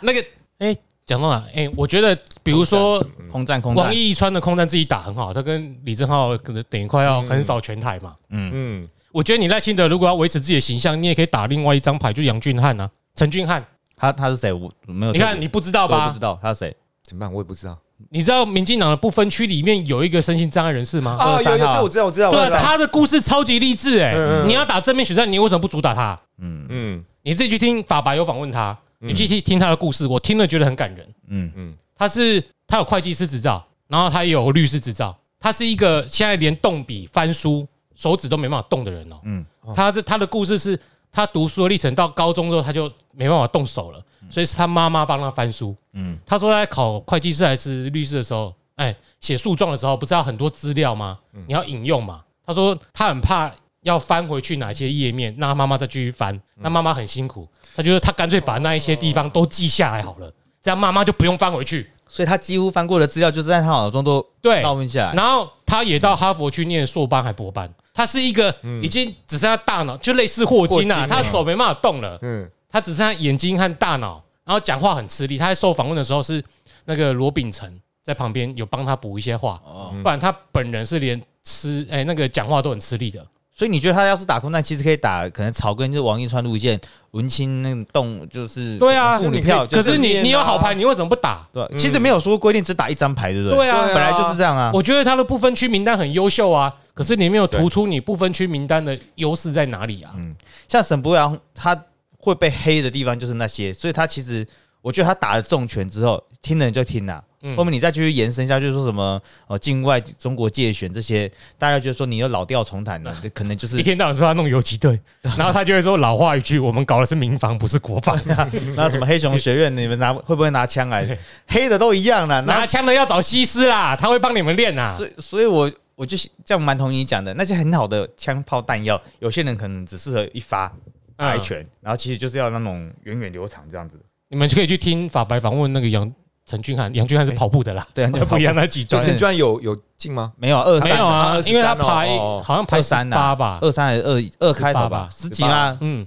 [0.00, 0.22] 那个
[0.58, 1.44] 哎，讲到哪？
[1.54, 8.14] 哎，我觉得比如说空战空战王，一川的空战自己打很好，他跟李正浩可能等于快要横扫全台嘛。
[8.30, 13.64] 嗯嗯，我觉得你赖清德如果要维持自己的形象，你也可以打另外一张牌，就杨俊汉啊，陈俊汉。
[13.96, 14.52] 他他是谁？
[14.52, 15.12] 我没有。
[15.12, 16.20] 你看你不知道吧我不知？
[16.20, 16.76] 道他是谁。
[17.02, 17.32] 怎么办？
[17.32, 17.78] 我也不知道
[18.10, 21.16] 你知道民进党的不分区里面有一个身心障碍人士吗？
[21.18, 26.18] 啊，有有这我知道，我知道，对啊，我知道，他的故事超级励志哎、你要打正面选战，你为什么不主打他？
[26.38, 31.06] 嗯嗯你自己去听法白有访问他，你去听听他的故事，我听了觉得很感人。
[31.28, 39.16] 嗯嗯他是他有会计师执照，然后他也有律师执照，他是一个现在连动笔翻书手指都没办法动的人哦。
[39.24, 40.78] 嗯他这他的故事是
[41.14, 45.74] 他读书的历程，到高中之后他就没办法动手了，所以是他妈妈帮他翻书。
[45.92, 51.18] 嗯他说他在考会计师还是律师的时候，哎，写诉状的时候不是要很多资料吗？
[51.46, 52.22] 你要引用嘛。
[52.44, 53.50] 他说他很怕
[53.82, 57.48] 要翻回去哪些页面，让他妈妈再继续翻，那妈妈很辛苦。
[57.76, 61.90] 他觉得他干脆把那一些地方都记下来好了，这样妈妈就不用翻回去。
[62.06, 65.14] 所以他几乎翻过的资料，就是在他脑中都对，烙印下来。
[65.14, 75.38] 然后他也到哈佛去念硕班还博班，他是一个已经只剩下大脑，就类似霍金啊，他手没办法动了，嗯他只剩下眼睛和大脑，然后讲话很吃力。
[75.38, 76.42] 他在受访问的时候是
[76.86, 83.24] 那个罗秉成在旁边有帮他补一些话，哦，不然他本人是连吃哎那个讲话都很吃力的。
[83.56, 86.80] 所以你觉得他要是打空战，其实可以打可能草根就是王一川路线，
[87.12, 91.46] 文青那种动就是对啊妇女票可是你你有好牌，你为什么不打？
[91.52, 93.58] 对，其实没有说规定只打一张牌，对不对？
[93.58, 94.72] 对啊对啊本来就是这样啊。
[94.74, 100.12] 我觉得他的不分区名单很优秀啊，可是你没有突出你不分区名单的优势在哪里啊？
[100.16, 100.34] 嗯
[100.68, 101.76] 像沈博阳，他
[102.18, 104.46] 会被黑的地方就是那些，所以他其实
[104.80, 107.22] 我觉得他打了重拳之后，听的人就听啦。
[107.46, 114.98] 嗯后面你再继续延伸下去，说什么哦境外中国界选这些，大家觉得说你又老调重弹了，这 可能就是一天到晚说他弄游击队，
[115.36, 118.18] 然后他就会说老话一句，我们搞的是民防，不是国防。
[118.74, 121.18] 那什么黑熊学院，你们拿会不会拿枪来？
[121.46, 124.96] 黑的都一样啦，拿拿枪的要找西施啦，他会帮你们练啊。
[124.96, 130.72] 所以，所以我我就这样蛮同意你讲的，那些很好的枪炮弹药，有些人可能只适合一发
[131.16, 133.98] 打一拳，然后其实就是要那种源远流长这样子。
[134.28, 136.12] 你们就可以去听法白访问那个杨
[136.46, 140.32] 陈俊翰，杨俊翰是跑步的啦，对，那 不一样，那几所段陈俊翰有有进吗？
[140.36, 145.78] 没有二三没有啊，因为他哦排哦好像排三呐八吧，二三还是二二开头吧吧，十几啊。
[145.80, 146.06] 嗯，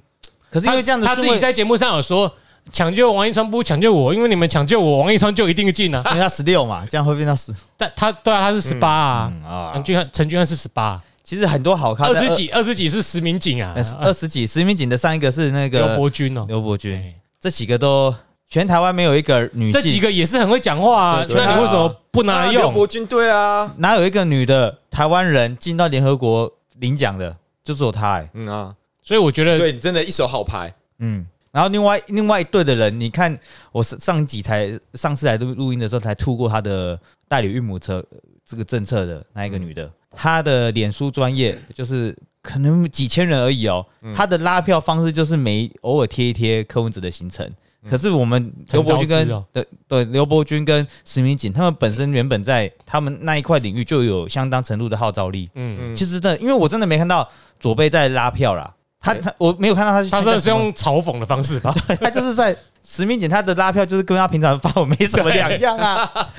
[0.52, 2.32] 可是因为这样子他他自己，在节目上有说，
[2.71, 6.01] 抢救王一川不抢救我，因为你们抢救我，王一川就一定进啊。
[6.12, 9.71] 因为他十六嘛，这样会变到十 但他对啊，他是十八啊，嗯啊。
[9.75, 9.84] 杨。
[9.84, 13.73] 俊翰陈俊翰是十八，其实很多好看的二十几二十几是石民警啊。
[13.75, 17.13] 呃，二十几，石民警的上一个是那个刘个伯君哦，刘伯君，哎。
[17.39, 18.13] 这几个都
[18.49, 22.62] 全台湾没有一个女这几性，个也是很会讲话啊，那你为什么不拿来用？
[22.62, 28.30] 啊刘伯军对啊，哪有一个女的台湾人进到联合国领奖的，就只有她哎。
[28.34, 31.25] 嗯啊，所以我觉得对你真的一手好牌，嗯，
[31.58, 33.36] 然后另外另外一队的人，你看
[33.72, 47.52] 我上上集才上次来录录音的时候才吐过他的代理孕母车呃这个政策的那一个女的，她的脸书专业就是可能几千人而已哦，她的拉票方式就是每偶尔贴一贴柯文哲的行程。
[47.89, 55.50] 可是我们刘伯君跟对对刘伯君跟石明锦，他们本身原本在他们那一块领域就有相当程度的号召力。
[55.56, 57.28] 嗯，嗯，其实真的，因为我真的没看到
[57.60, 61.73] 左贝在拉票啦，他他我没有看到他去他参加什么这是用嘲讽的方式吧？
[61.88, 62.55] 对他就是在
[62.86, 66.29] 实名检，他的拉票就是跟他平常发文没什么两样啊。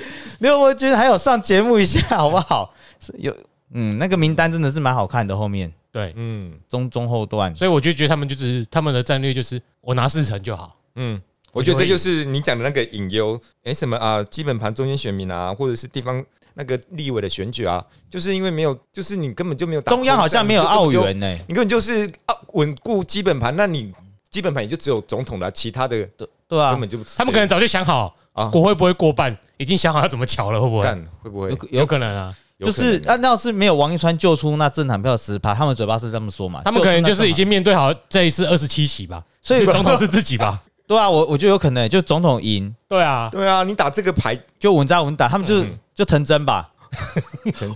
[0.40, 2.72] 刘伯君还有上节目一下，好不好？
[3.00, 3.34] 是有
[3.72, 10.74] 嗯，那个名单真的是蛮好看的，后面对，嗯中中后段，所以我就觉得他们就是他们的战略就是我拿四成就好。
[10.96, 11.20] 嗯，
[11.52, 16.24] 我觉得这就是你讲的那个隐忧，哎，什么啊，基本盘中间选民啊，或者是地方
[16.58, 21.00] 那个立委的选举啊，就是因为没有，就是你根本就没有打中央好像没有澳元。
[21.04, 23.92] 元呢、你根本就是啊稳固基本盘，那你
[24.28, 26.04] 基本盘也就只有总统了，其他的
[26.48, 26.72] 对啊。
[26.72, 28.46] 根，本就他们可能早就想好啊。
[28.46, 30.84] 国会不会过半，已经想好要怎么瞧了，会不会？
[30.84, 31.50] 但会不会？
[31.50, 40.60] 有有可能啊，就是按照是没有王一川救出那政党票十趴，他们嘴巴是这么说嘛，他们可能就是已经面对好这一次二十七席吧，所以所以总统是自己吧？
[40.88, 42.74] 那对啊，我我觉得有可能就总统赢。
[42.88, 45.78] 对啊，对啊，你打这个牌，就稳扎稳打，他们就是、嗯。
[45.98, 46.70] 就成真吧，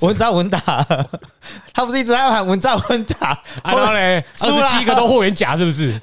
[0.03, 0.61] 稳扎稳打，
[1.75, 3.31] 他不是一直在喊稳扎稳打，
[3.64, 6.01] 啊然后嘞，输了二十七个都霍元甲是不是？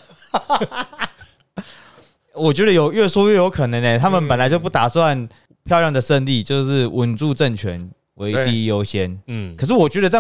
[2.36, 5.30] 我觉得有越说越有可能呢、他们本来就不打算
[5.64, 9.18] 漂亮的胜利，就是稳住政权为第一优先。
[9.28, 10.20] 嗯，可是我觉得在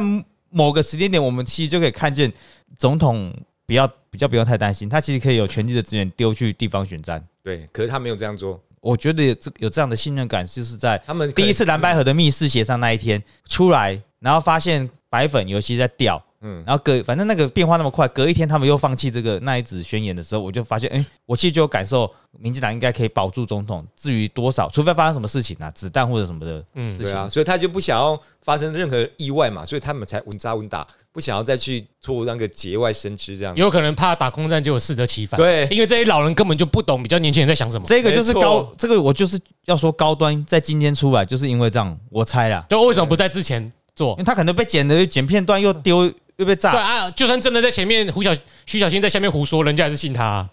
[0.50, 2.32] 某个时间点，我们其实就可以看见
[2.78, 3.34] 总统
[3.68, 7.26] 不要比较不用太担心，他其实可以有全力的资源丢去地方选战。
[7.44, 23.86] 对，可是他没有这样做，我觉得有这有这样的信任感，就是在他们第一次蓝白河的密室协商那一天出来，然后发现白粉尤其在掉，嗯，然后隔反正那个变化那么快，隔一天他们又放弃这个那一纸宣言的时候，我就发现，哎、我其实就有感受，民进党应该可以保住总统。
[23.96, 33.54] 至于多少，除非发生什么事情啊，子弹或者什么的，嗯对啊，所以他就不想要发生任何意外嘛，所以他们才稳扎稳打，不想要再去做那个节外生枝这样。
[33.58, 35.38] 有可能怕打空战，就有适得其反。
[35.38, 37.86] 对因为这些老人根本就不懂比较年轻人在想什么。
[37.86, 44.18] 这个就是高，这个我就是要说高端在今天出来，就是因为这样，我猜啦，就为什么不在之前做因？
[44.20, 48.34] 为他可能被剪的剪片段又丢又被对炸，啊，就算真的在前面胡小
[48.66, 50.50] 徐小新在下面胡说，人家还是信他啊。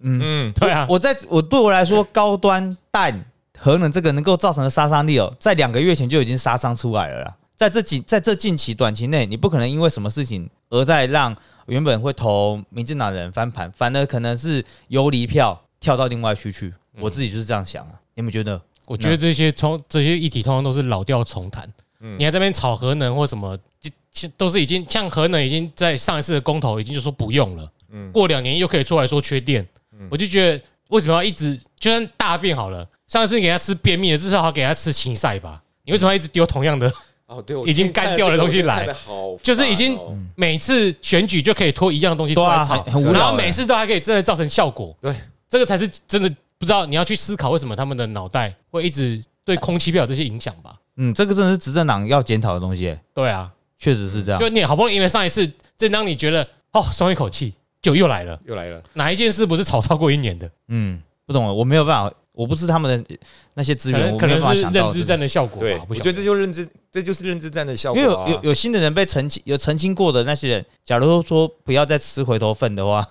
[0.00, 3.24] 嗯，对啊，我在我对我来说，高端氮
[3.58, 7.36] 核能这个能够造成的杀伤力哦，在两个月前就已经杀伤出来了啦。
[7.54, 16.72] 在这近在这近期短期内，你不可能因为什么事情而在让原本会投民进党的人翻盘，反而可能是游离票跳到另外区去。
[16.98, 18.58] 我自己就是这样想啊，你们觉得？
[18.86, 21.70] 我觉得这些从这些议题通常都是老调重弹。
[22.00, 23.90] 嗯你还在那边炒核能或什么，就就
[24.36, 29.66] 都是已经像核能已经在上一次的公投已经就说不用了，嗯过两年又可以出来说缺电，
[30.10, 35.62] 我就觉得为什么要一直就算大便好了，上一次给他吃便秘的，至少要给他吃芹菜吧？
[35.84, 36.92] 你为什么要一直丢同样的？
[37.26, 38.92] 哦，对， 已经干掉的东西来
[39.42, 39.98] 就是已经
[40.34, 44.94] 每次选举就可以拖一样东西出来炒，然后每次都还可以真的造成效果。
[45.00, 45.14] 对，
[45.48, 50.74] 这个才是真的不知道你要去思考为什么他们的脑袋会一直对空气票有这些影响吧？
[50.96, 54.48] 嗯，这个真的是执政党要检讨的东西、欸，对啊，确实是这样就。
[54.48, 58.38] 你好不容易赢了上一次，正当你觉得哦松一口气，就又来了。
[58.44, 60.48] 又来了，哪一件事不是炒超过一年的？
[60.68, 63.16] 嗯，不懂了，我没有办法，我不是他们的
[63.54, 66.00] 那些资源，可能可我没有办法能是认知想到这个战的效果对吧，，不晓得。
[66.00, 68.02] 我觉得这就认知，这就是认知战的效果啊。
[68.02, 73.06] 因为有有有新的人被澄清，有澄清过的那些人，假如说不要再吃回头粪的话，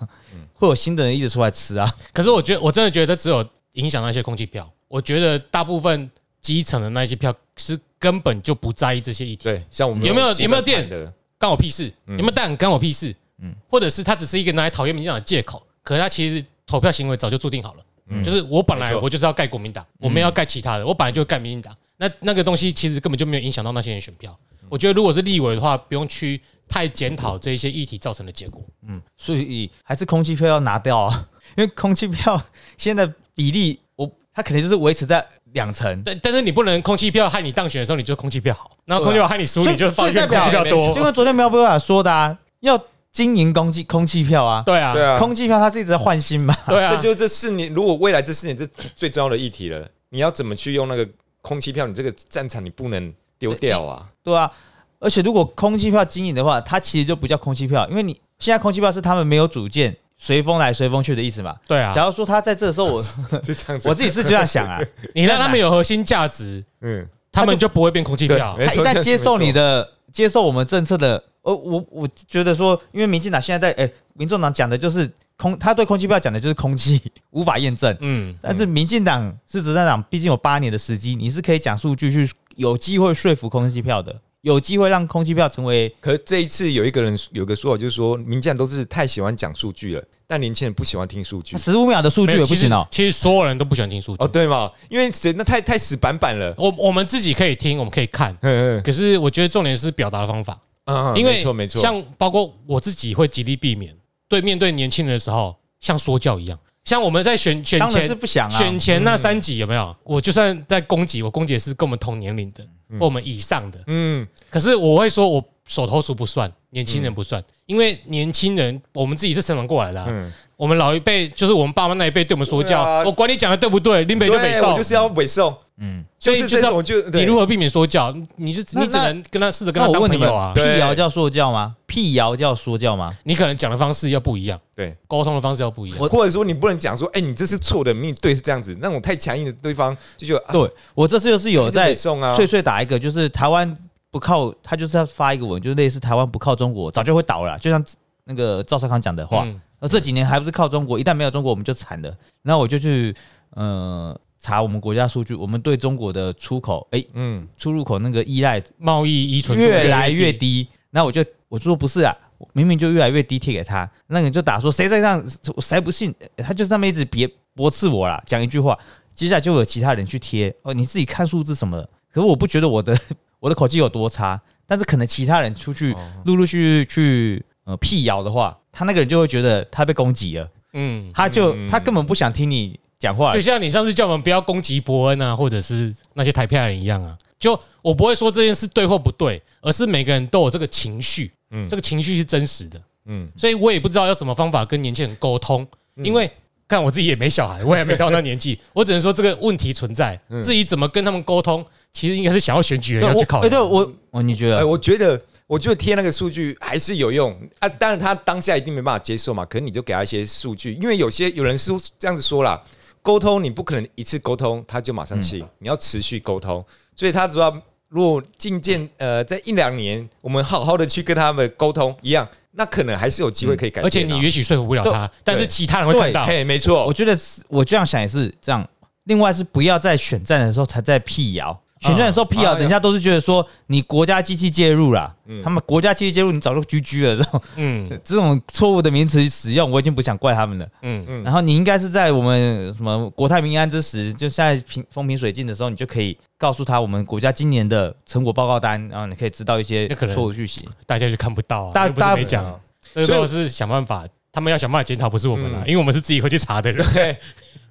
[0.54, 1.92] 会有新的人一直出来吃啊。
[2.12, 4.70] 可是我觉得我真的觉得只有影响那些空气票。
[4.88, 11.14] 我觉得大部分基层的那些票是根本就不在意这些议题，对，像我们有没有基有没有电本盘的？
[11.38, 17.84] 干我屁事，有没有蛋干我屁事，嗯，或者是他只是一个拿来讨厌民进党的借口，可是他其实投票行为早就注定好了。
[18.24, 21.72] 就是我本来我就是要盖国民党，我没有要盖其他的，我本来就会盖民进党。
[21.96, 24.36] 那那个东西其实根本就没有影响到那些人选票。
[24.68, 28.60] 我觉得如果是立委的话，不用去太检讨这一些议题造成的结果。
[28.88, 32.42] 嗯所以还是空气票要拿掉啊， 因为空气票
[32.76, 36.02] 现在比例，我它肯定就是维持在两层。
[36.04, 40.94] 但但是你不能空气票害你当选的时候，你就空气票好，然后空气票害你输，你就抱怨空气票多。
[40.94, 42.82] 跟昨天苗博雅说的啊，要
[43.12, 46.54] 经营空气空气票啊，对啊，对啊，空气票它是一直在换新嘛。
[46.66, 51.08] 对啊，这就这四年，如果未来这四年这最重要的议题了，你要怎么去用那个
[51.42, 51.86] 空气票？
[51.86, 54.06] 你这个战场你不能丢掉啊！
[54.22, 54.50] 对啊，
[54.98, 61.56] 而且如果空气票经营的话，它其实就不叫空气票，因为你现在空气票是他们没有主见，随风来随风去的意思嘛。
[61.66, 63.02] 对啊，假如说他在这个时候我，
[63.42, 64.78] 就这样子，我自己是这样想啊，
[65.14, 68.54] 你让他们有核心价值，嗯，他们就不会变空气票。
[68.58, 77.00] 他一旦接受你的接受我们政策的，呃，我我觉得说，因为民进党现在在，哎、民众党讲的就是空，他对空气票讲的就是空气
[77.32, 91.58] 无法验证，嗯，但是民进党是执政党，毕竟有八年的时机，你是可以讲数据去有机会说服空气票的，有机会让空气票成为可是这一次有一个人有个说法，就是说民进党都是太喜欢讲数据了，但年轻人不喜欢听数据。
[91.58, 92.86] 十五秒的数据也不行哦。
[92.90, 94.28] 其实其实所有人都不喜欢听数据哦，。
[94.28, 94.70] 对嘛？
[94.88, 96.54] 因为谁那太太死板板了。
[96.56, 103.94] 我我们自己可以听，我们可以看， 嗯嗯可是我觉得重点是表达的方法，嗯，因为没错没错，像包括我自己会极力避免
[104.28, 109.94] 对面对年轻人的时候像说教一样，像我们在选选当然是前不想啊，选前那三集有没有？
[110.04, 112.64] 我就算在攻击，我攻击的是跟我们同年龄的
[112.98, 128.12] 或我们以上的，嗯可是我会说我手头熟不算，年轻人不算，因为年轻人我们自己是成长过来的啊，嗯，我们老一辈就是我们爸妈那一辈对我们说教啊，我管你讲的对不对，林北就北，送就，是要尾送，嗯，就是所以就是我就你如何避免说教？
[128.34, 130.80] 你是你只能跟他试着跟他朋友啊，辟对。
[130.80, 131.76] 谣叫说教吗？
[131.86, 133.08] 辟谣叫说教吗？
[133.22, 135.98] 你可能讲的方式要不一样，对，沟通的方式要不一样。
[136.08, 140.52] 或者说你不能讲说，哎，你这是错的，你对是这样子，那种太强硬的对方就觉得啊。
[140.52, 143.72] 对我这次就是有在北送啊，脆脆打一个，就是台湾
[144.10, 147.84] 不靠，他就是要发一个文，就是类似台湾不靠中国，早就会倒了，就像
[148.24, 149.44] 那个赵少康讲的话。
[149.44, 152.14] 嗯而这几年还不是靠中国，一旦没有中国，我们就惨了。
[152.42, 153.16] 然后我就去
[153.52, 162.14] 呃查我们国家数据，我们对中国的出口，哎、嗯，出入口那个依赖贸易依存度越来越低，那我就我就说不是啊，
[162.52, 165.24] 明明就越来越低贴给他，那你就打说谁在这样，
[165.56, 166.14] 我谁不信？
[166.36, 168.78] 他就是那么一直别驳斥我啦，讲一句话，
[169.14, 171.88] 接下来就有其他人去贴哦，你自己看数字什么的。
[172.12, 172.94] 可是我不觉得我的
[173.40, 181.68] 我的口气有多差，但是可能其他人出去陆陆续续去呃辟谣的话，他那个人就会觉得他被攻击了，嗯，他就嗯。
[181.68, 183.32] 他根本不想听你讲话。
[183.32, 183.40] 就。
[183.40, 187.16] 像你上次叫我们不要攻击伯恩啊，或者是那些台片人一样啊。
[187.38, 191.66] 就我不会说这件事对或不对，而是每个人都有这个情绪，嗯。
[191.68, 193.26] 这个情绪是真实的，嗯。
[193.36, 195.66] 所以我也不知道要怎么方法跟年轻人沟通，
[196.04, 196.30] 因为
[196.68, 200.44] 看我自己也没小孩，我也没到那年纪，我只能说这个问题存在，嗯。
[200.44, 203.68] 至于怎么跟他们沟通，其实应该是想要选举人要去考哎，对量。
[203.68, 204.66] 我哦，你觉哎，得？
[204.66, 207.68] 我觉得，我觉得贴那个数据还是有用啊。
[207.68, 209.44] 当然，他当下一定没办法接受嘛。
[209.44, 212.62] 可能你就给他一些数据，因为有些有人是这样子说啦，
[213.02, 216.64] 沟通你不可能一次沟通他就马上气，你要持续沟通。
[216.94, 217.50] 所以他主要
[217.88, 223.86] 如果进谏呃，在一两年，我们好好的去跟他们沟通一样，那可能还是有机会可以改变啊。
[223.86, 226.24] 而且你也许说服不了他，但是其他人会看到。
[226.26, 228.68] 嘿，没错我，觉得我这样想也是这样。
[229.04, 237.16] 另外是不要在选战的时候才在辟谣，选战的时候辟谣，啊人家都是觉得说你国家机器介入啦，嗯他们国家机器介入，你早就居居了。
[237.16, 240.68] 这种嗯 这种错误的名词使用，我已经不想怪他们了。
[240.82, 250.68] 嗯，嗯然后你应该是在我们什么国泰民安之时，就现在平风平水静的时候，你就可以告诉他我们国家今年的成果报告单，然后你可以知道一些可能错误讯息。
[250.84, 252.44] 大家就看不到啊，又不是大大没讲，
[252.92, 256.86] 所以所以说是想办法，他们要想办法检讨，不是我们啦，嗯因为我们是自己会去查的人。
[256.92, 257.16] 对，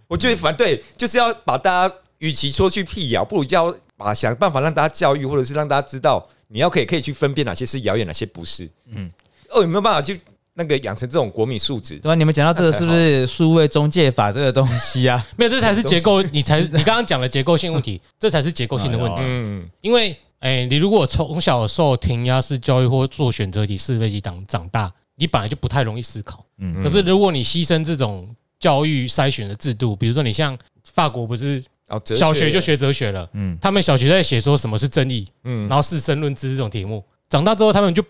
[0.07, 8.63] 我觉得反对就是要把大家，与其说去辟谣，不如要把想办法让大家教育，或者是让大家知道，你要可以可以去分辨哪些是谣言，哪些不是。
[8.87, 9.11] 嗯嗯，
[9.49, 10.19] 哦，有没有办法去
[10.53, 11.95] 那个养成这种国民素质？
[11.97, 12.15] 对吧？
[12.15, 15.23] 你们讲到这个是不是数位中介法这个东西啊？
[15.37, 19.21] 没有，这才是结构， 你才你刚刚讲的结构性问题，这才是结构性的问题。
[19.23, 26.45] 嗯，因为，哎，你如果从小受填鸭式教育或做选择题、是非题长长大，你本来就不太容易思考。
[26.57, 28.27] 嗯可是如果你牺牲这种
[28.59, 30.57] 教育筛选的制度，比如说你像
[30.93, 35.67] 法国不是哦，哲小学就，学哲学了，嗯，他们小学在写说什么是正义，嗯。
[35.67, 38.03] 然后是申论知这种题目，长大之后他们就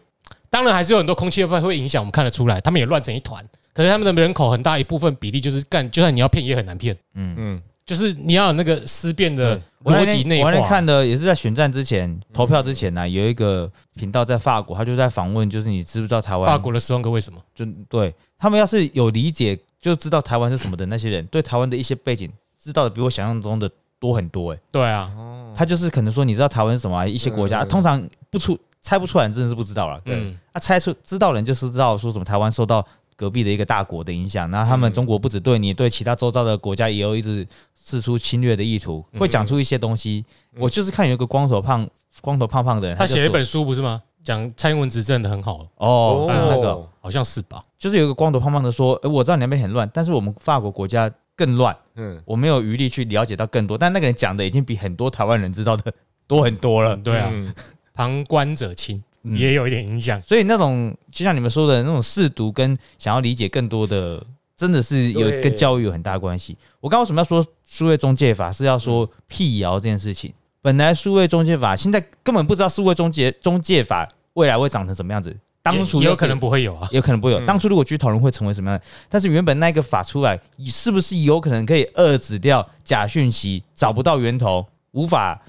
[0.49, 3.43] 当然还是有很多空气会会影响，我们看得出来，他们也乱成一团。
[3.73, 6.95] 可是他们的人口很大一部分比例就是干，就算你要骗也很难骗。
[7.13, 7.35] 嗯。
[7.37, 10.47] 嗯，就是你要有那个思辨的逻辑内化。
[10.47, 10.67] 我那天。
[10.67, 17.39] 看的也是在选战之前投票之前呢、有一个频道在法国，他就在访问，就是你知不知道台湾法国的十万个为什么？
[17.55, 18.13] 就对。
[18.37, 22.29] 他们要是有理解，就知道台湾是什么的那些人，对台湾的一些背景
[22.61, 24.59] 知道的比我想象中的多很多、欸。
[24.71, 25.11] 对啊，
[25.55, 30.01] 他就是可能说你知道台湾是什么、啊，一些国家、嗯通常不出猜不出来，真的是不知道了。
[30.05, 32.85] 嗯，啊，猜出知道人就是知道说什么台湾受到
[33.15, 37.45] 隔壁的一个大国的影响，然后他们中国不止对你，对其他周遭的国家也有一直
[37.75, 40.23] 试出侵略的意图，会讲出一些东西。
[40.57, 41.87] 我就是看有一个光头胖、
[42.21, 44.01] 光头胖胖的人，他写了一本书不是吗？
[44.23, 47.61] 讲蔡英文执政的很好，哦，就是那个，好像是吧？
[47.77, 53.77] 就是有一个光头胖胖的说，呃我知道你那边很乱，但是我们法国国家更乱，嗯，我没有余力去了解到更多。
[53.77, 55.93] 但那个人讲的已经比很多台湾人知道的
[56.27, 57.03] 多很多了嗯，。
[57.03, 57.53] 对啊，嗯
[57.93, 60.21] 旁观者清嗯也有一点影响。
[60.21, 64.21] 所以那种就像你们说的那种试读跟想要理解更多的，
[64.57, 66.57] 真的是有跟教育有很大关系。
[66.81, 70.33] 我刚刚为什么要说数位中介法是要说辟谣这件事情？
[70.61, 75.33] 本来数位中介法现在根本不知道数位中介中介法未来会长成什么样子。
[75.71, 76.87] 当初也有可能不会有啊。
[76.91, 77.39] 有可能不会有。
[77.39, 85.41] 嗯当初如果去讨论会成为什么样的，但是原本那个法出来，是不是有可能可以遏制掉假讯息，找不到源头，无法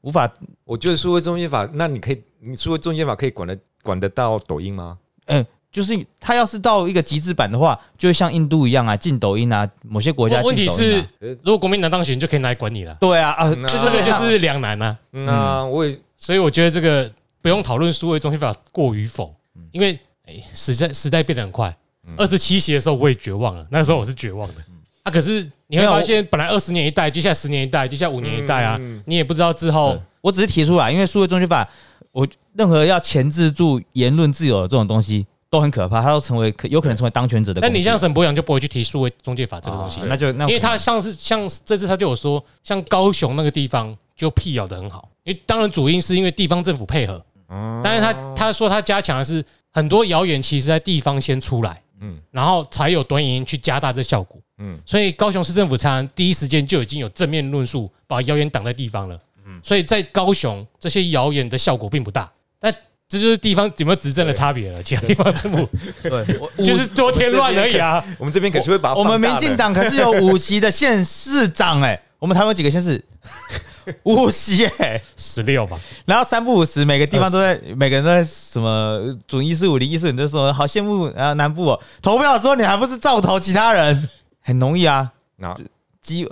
[0.00, 0.30] 无法
[0.64, 4.98] 我觉得数位中介法，那你可以，你数位中介法可以管得管得到抖音吗？
[5.26, 12.96] 嗯，就是他要是到一个极致版的话，就会像印度一样啊，禁抖音啊，某些国家问题是，如果国民党当选，就可以拿来管你了。
[13.00, 14.98] 对啊啊，嗯啊这这个就是两难啊。
[15.10, 17.10] 那我也所以我觉得这个
[17.40, 21.76] 不用讨论数位中心法过与否，嗯因为哎时代时代变得很快。
[22.18, 24.54] 二十七期的时候我也绝望了，那时候我是绝望的。
[25.04, 31.66] 啊，可是你会发现，本来二十年一代，接下来十年一代，接下来五年一代啊你也不知道之后我只是提出来，因为数位中介法，
[32.12, 37.72] 我任何要钳制住言论自由的这种东西都很可怕，它都成为可有可能成为当权者的工具。
[37.72, 47.24] 但你像沈博阳就不会去提数位中介法这个东西啊，那就那因为他上次像这次他就有说，像高雄那个地方就辟谣的很好，因为当然主因是因为地方政府配合，
[47.82, 52.18] 但是他他说他加强的是很多谣言其实在地方先出来，嗯。
[52.30, 54.78] 然后才有短影音去加大这效果，嗯。
[54.86, 59.60] 所以高雄市政府才能第一时间就已经有正面论述，把谣言挡在地方了，嗯。
[59.62, 62.74] 所以在高雄这些谣言的效果并不大，但
[63.06, 65.68] 这就是地方有没有执政的差别了，其他地方政府
[66.02, 68.02] 对，我 就是多添乱而已啊。
[68.18, 73.04] 我们这边可是会把我们民进党可是有五席的县市长哎、我们台湾有几个县市？
[74.04, 81.80] 五席哎、十六吧，然后三不五十，每个地方都在，每个人都在什么准一四五零一四五，就说好羡慕啊南部哦。
[82.02, 84.08] 投票的时候你还不是照投其他人，
[84.42, 85.10] 很容易啊。
[85.36, 85.56] 那
[86.00, 86.28] 基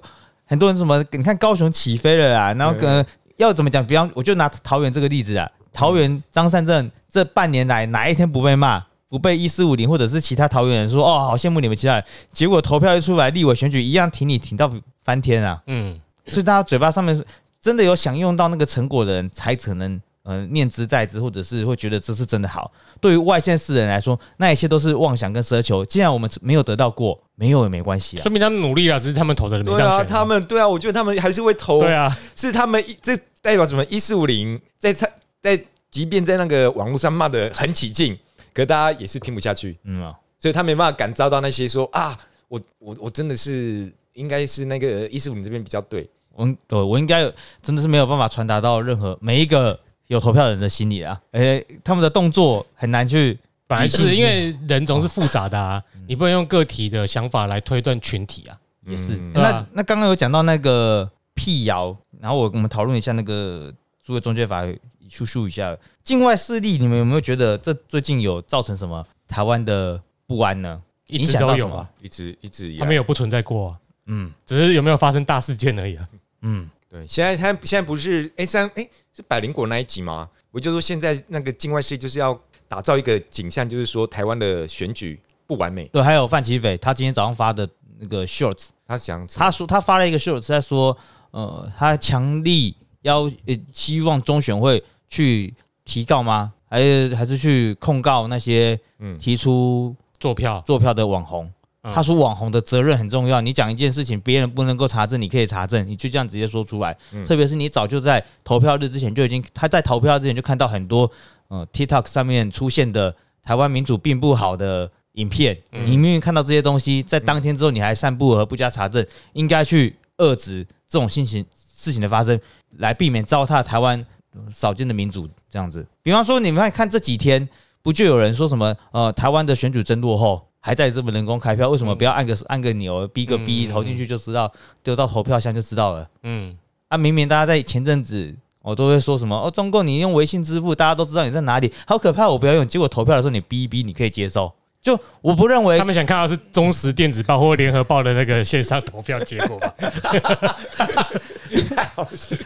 [0.46, 3.04] 很多人什么，你看高雄起飞了啊，然后可能
[3.36, 3.84] 要怎么讲？
[3.86, 8.84] 比方我就拿桃园这个例子啊，桃园张善政这半年来哪一天不被骂？
[9.08, 14.72] 不被一四五零或者是其他桃园人说哦，好羡慕你们其他人，结果投票一出来，立委选举一样挺你挺到
[15.04, 15.62] 翻天啊！
[15.66, 17.22] 嗯，所以大家嘴巴上面
[17.62, 22.70] 真的有享用到那个成果的人，才可能呃念之在之，或者是会觉得这是真的好。
[23.00, 25.86] 对于外县市人来说，那一切都是妄想跟奢求。
[25.86, 28.22] 既然我们没有得到过，没有也没关系啊。
[28.22, 30.06] 说明他们努力了，只是他们投的人没对啊，选。
[30.06, 33.84] 他们对啊，我觉得他们还是会投，对啊，是他们一这代表什么？
[33.86, 38.18] 一四五零在在在，即便在那个网络上骂的很起劲，
[38.52, 49.78] 可大家也是听不下去，嗯啊，所以他没办法感召到那些说啊，我我我真的是应该是那个一四五零这边比较对，我对我应该有真的是没有办法传达到任何每一个
[50.08, 53.38] 有投票的人的心理啊，而且他们的动作很难去。
[53.64, 58.58] 本来是因为人总是复杂的啊， 你不能用个体的想法来推断群体啊。
[58.84, 63.72] 也是，嗯对啊那那刚刚有讲到那个辟谣，然后我我们讨论一下那个
[64.04, 64.66] 诸位中介法，
[65.08, 65.74] 叙述一下
[66.04, 70.82] 境外势力，你们有没有觉得这最近有造成什么台湾的不安呢？
[71.06, 76.06] 一影直都有啊响到什么？，一直一直以来他们有不存在过啊，嗯只是有没有发生大事件而已啊。
[76.42, 80.28] 嗯，对，现在他现在不是哎三哎是百灵果那一集吗？
[80.50, 82.38] 我就说现在那个境外势力就是要
[82.68, 87.68] 打造一个景象，就是说台湾的选举不完美，对，还有范奇斐，他今天早上发的
[87.98, 90.96] 那个 shorts，他想他说他发了一个 shorts 在说，
[91.30, 96.52] 呃，他强力要呃希望中选会去提告吗？
[96.68, 101.52] 还是还是去控告那些嗯提出坐票，做票的网红？
[101.82, 106.96] 嗯他说网红的责任很重要，你讲一件事情，别人不能够查证，你可以查证，你就这样直接说出来。
[107.12, 111.10] 嗯特别是你早就在投票日之前就已经，他在投票之前就看到很多
[111.48, 122.40] 呃 TikTok 上面出现的台湾民主并不好的影片，嗯你明明看到这些东西，在当天之后你还散布而不加查证，应该去遏制这种事情事情的发生，
[122.76, 124.06] 来避免糟蹋台湾
[124.36, 125.84] 呃少见的民主这样子。
[126.00, 127.48] 比方说，你们看看这几天，
[127.82, 134.50] 不就有人说什么呃台湾的选举真落后，还在这么人工开票，为什么不要按个按个钮，逼个逼投进去就知道，
[134.82, 136.08] 丢到投票箱就知道了？
[136.22, 136.56] 嗯，
[136.88, 138.34] 啊，明明大家在前阵子。
[138.64, 142.68] 我都会说什么哦，中共你用微信支付，大家都知道你在哪里，好可怕，我不要用。
[142.68, 144.52] 结果投票的时候你逼一逼，你可以接受。
[144.80, 149.74] 就我不认为他们想看到是中时电子报或联合报的那个线上投票结果吧？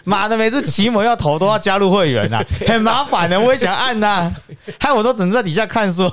[0.04, 3.38] 妈的，每次期末要投都要加入会员呐，很麻烦的。
[3.38, 4.32] 我也想按呐，
[4.80, 6.10] 害我都只能在底下看书，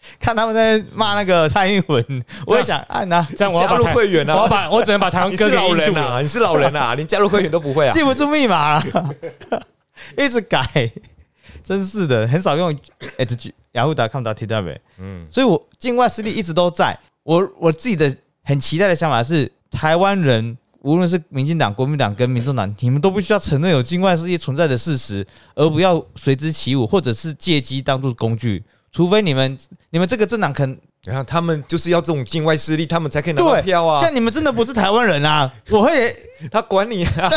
[0.18, 2.04] 看他们在骂那个蔡英文，
[2.46, 3.26] 我也想按呐。
[3.36, 7.92] 这样我要加入会员啊我要把我只能把台湾 割给老人啊，你是老人啊，连加入会员都不会啊。
[7.92, 8.84] 记不住密码了，
[10.16, 10.90] 一直改，
[11.62, 12.74] 真是的，很少用
[13.18, 16.98] at 雅虎 .com t w 嗯，所以我境外势力一直都在。
[17.22, 25.24] 我我自己的很期待的想法是，台湾人无论是民进党、国民党跟民众党，你们都不需要承认有境外势力存在的事实，
[25.54, 28.64] 而不要随之起舞，或者是借机当做工具。
[28.92, 29.58] 除非你们
[29.90, 34.14] 你们这个政党肯然后他们就是要这种境外势力，他们才可以拿到票啊像。
[34.14, 35.50] 你们真的不是台湾人啊！
[35.70, 36.14] 我会
[36.50, 37.30] 他管你啊，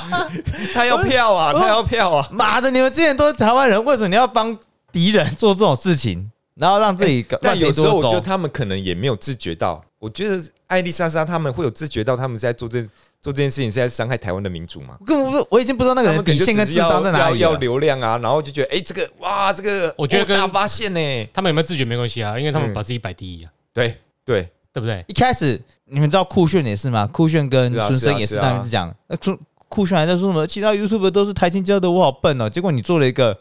[0.72, 2.26] 他要票啊，他要票啊。
[2.30, 4.56] 妈的，你们之前都是台湾人，为什么你要帮
[4.90, 8.20] 敌人做这种事情，然后让自己但有时候我觉得？
[8.22, 12.82] 他们可能也没有自觉到，我觉得艾丽莎莎他们会有自觉到他们在做这
[13.22, 14.96] 做这件事情是在伤害台湾的民主嘛？
[14.98, 17.58] 我根本不，我已经不知道那个人底线跟智商在哪里要要。
[17.58, 24.42] 流量啊，然后就觉得哎、这个哇，这个我觉得跟哦大发现呢，他们有没有自觉没关系啊，因为他们嗯把自己摆第一啊，对对，
[24.72, 25.04] 对不对？
[25.06, 27.06] 一开始你们知道酷炫也是吗？
[27.06, 30.44] 酷炫跟孙生也是是啊是啊他们一直讲，那酷酷炫还在说什么？
[30.44, 32.50] 其他 YouTube 都是台青教的，我好笨哦。
[32.50, 33.38] 结果你做了一个，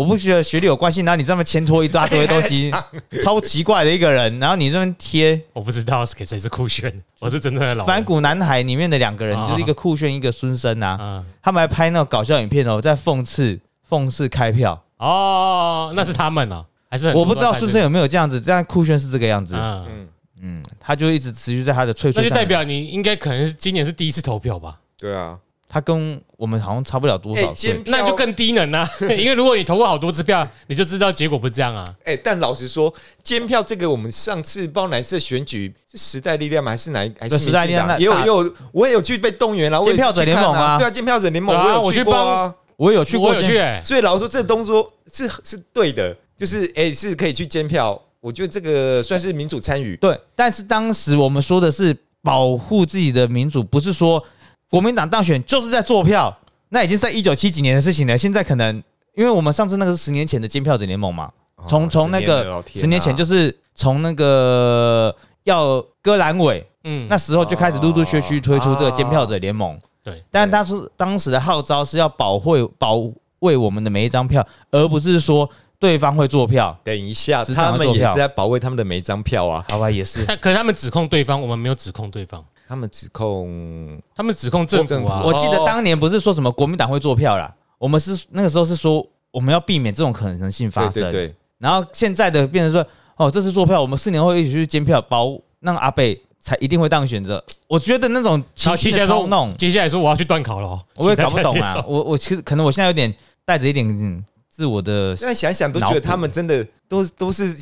[0.00, 2.72] 我不觉得学历有关系，然后你这么牵拖一大堆东西，
[3.22, 11.24] 超奇怪的一个人，然后你这么贴我不知道是给谁是酷炫，我是真正的老反骨男孩里面的两个人，啊就是一个酷炫，一个孙生啊，啊。
[11.42, 14.82] 他们还拍那种搞笑影片哦，在讽刺讽刺开票。
[14.96, 19.54] 哦，那是他们啊，还是很多我不知道孙生有没有这样子，这样酷炫是这个样子。
[19.54, 20.08] 嗯，嗯，
[20.40, 22.30] 嗯，他就一直持续在他的脆那就。
[22.30, 24.80] 代表你应该可能是今年是第一次投票吧？
[24.98, 25.38] 对啊，
[25.72, 27.54] 他跟我们好像差不了多哎、少
[27.86, 28.84] 那就更低能啊！
[29.16, 31.84] 因为如果你投过好多支票，你就知道结果不是这样啊。
[32.04, 32.92] 哎、但老实说，
[33.22, 36.72] 监票这个，我们上次不知道哪次选举是时代力量吗？
[36.72, 39.80] 还是哪一还是时代力量也有也有，我也有去被动员了。
[39.84, 42.52] 监票者联盟啊对啊，监票者联盟对啊我有去过啊。
[42.76, 48.00] 我有去过我有去、欸，所以老实说，这动作是是对的，就是哎、是可以去监票。
[48.20, 49.94] 我觉得这个算是民主参与。
[49.96, 54.22] 对，但是当时我们说的是保护自己的民主，不是说
[54.70, 56.34] 国民党当选就是在做票，
[56.68, 58.16] 那已经是在一九七几年的事情了。
[58.16, 58.82] 现在可能
[59.16, 61.30] 因为我们上次那个是十年前的监票者联盟嘛，
[61.66, 65.14] 从从那个十年前就是是从那个
[65.44, 72.96] 要割阑尾嗯，那时候就开始陆陆续续推出这个监票者联盟，对，但当时当时的号召是要保卫保
[73.40, 75.48] 卫我们的每一张票，而不是说
[75.78, 76.78] 对方会做票。
[76.84, 79.64] 等一下，他们也是在保卫他们的每一张票啊。
[79.68, 80.24] 好吧，也是。
[80.26, 85.22] 但 可是他们指控对方，我们没有指控对方，他们指控他们指控政政府府啊。
[85.24, 90.92] 我记得当年不是说什么国民党会做票啦，我们是那个时候是说我们要避免这种可能性发生。
[90.92, 97.44] 对对对，然后现在的变成说，哦，这次做票，我们四年后一起去监票，保让阿贝才一定会当选的。
[97.66, 101.58] 我觉得那种然情绪接下来说操弄，，接下来说我要去断考了哦，我也搞不懂。
[101.58, 103.12] 啊我我其实可能我现在有点
[103.44, 107.52] 带着一点嗯自我的现在想想都觉得他们真的都都是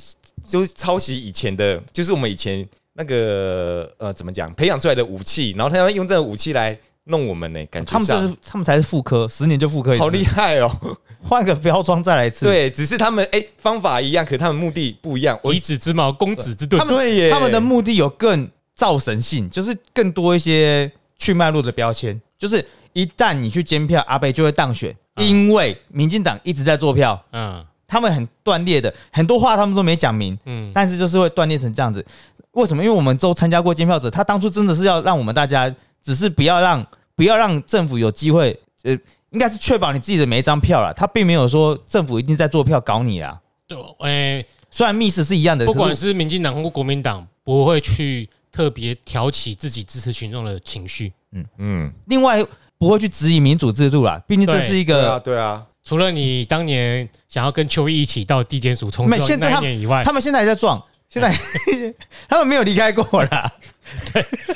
[0.46, 10.68] 就是抄袭以前的，就是我们以前那个呃怎么讲培养出来的武器，然后他要用这个武器来弄我们呢，感觉他们这是他们才是复刻，十年就复刻一次，好厉害哦。
[11.22, 15.38] 换个标装再来一次。，对，只是他们哎、方法一样，可他们目的不一样。
[15.42, 32.04] 我以子之矛攻子之盾他，们对耶，他们的目的有更造神性，就是更多一些去脉络的标签，就是一旦你去监票，阿贝就会当选，嗯因为民进党一直在做票，嗯他们很断裂的，很多话他们都没讲明，嗯，但是就是会断裂成这样子。
[32.52, 32.82] 为什么？
[32.82, 35.72] 因为我们都参加过监票者，他当初真的是要让我们大家，
[36.02, 38.92] 只是不要让不要让政府有机会，呃，
[39.30, 40.92] 应该是确保你自己的每一张票啦。
[40.92, 43.38] 他并没有说政府一定在做票搞你啊。
[43.66, 51.12] 对，诶，虽然密室是一样的，不管是是民进党或国民党，不会去特别挑起自己支持群众的情绪。
[51.32, 52.42] 嗯嗯，另外
[52.78, 55.20] 不会去质疑民主制度啦，毕竟这是一对啊个。
[55.20, 61.34] 对啊，除了你当年想要跟邱毅一起到地检署冲撞那没现在他一年以外，他们现在还在撞，现在
[62.28, 63.50] 他们没有离开过啦。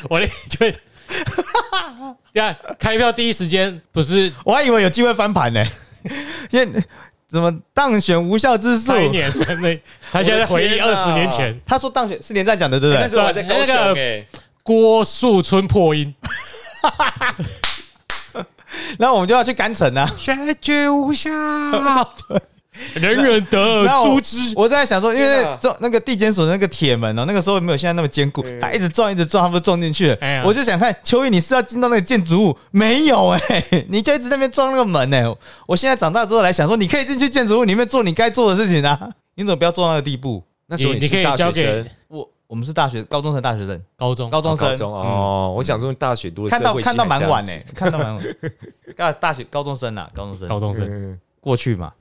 [0.09, 0.59] 我的就
[2.33, 5.65] 对啊，开票第一时间不是我还以为有机会翻盘呢，
[6.51, 6.83] 现在
[7.29, 9.03] 怎么当选无效之数那？
[9.03, 9.81] 一年，那
[10.11, 13.03] 他现在在回忆二十年前他说当选是连战讲的，对不对？
[13.03, 14.27] 那时候我还在高雄那个哎，
[14.63, 16.15] 郭树春破音，
[18.99, 20.07] 然后我们就要去干城啊。
[20.19, 21.31] 选举无效。
[22.95, 24.37] 人人得 然后我诛之。
[24.57, 30.11] 我在想说，因为撞那个地检所的那个铁门哦，那个时候没有现在那么坚固，他一直撞一直撞，他不是撞进去。
[30.11, 30.43] 了哎。
[30.45, 32.59] 我就想看秋雨，你是要进到那个建筑物？
[32.71, 35.25] 没有哎，你就一直在那边撞那个门哎。
[35.67, 40.43] 我现在长大之后来想说，你可以进去建筑物里面做你该做的事情啊，你怎么不要做到那个地步？
[40.67, 44.77] 那时候你你可以是大交给学生，我我们是大学高中生，大学生，高中哦高高中生。
[44.79, 48.25] 中哦，我想说大学读的看到看到蛮晚呢呢，看到蛮晚。
[48.97, 50.49] 大 大学高中生啊，高中生。
[50.49, 51.19] 高中生，嗯。
[51.41, 51.93] 过去嘛，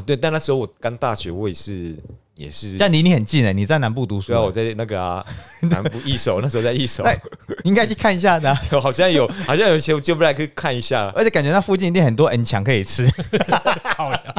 [0.00, 1.94] 啊，对，但那时候我刚大学，我也是
[2.34, 5.24] 也是但离你很近哎，你在南部读书对啊，，我在那个啊
[5.62, 7.04] 南部一手，那时候在一手，
[7.64, 13.08] 应该去看一下的啊， 好像有好像有一些就不来可以看一下，而且感觉那附近一定很多 N 墙可以吃，
[13.96, 14.34] 好呀！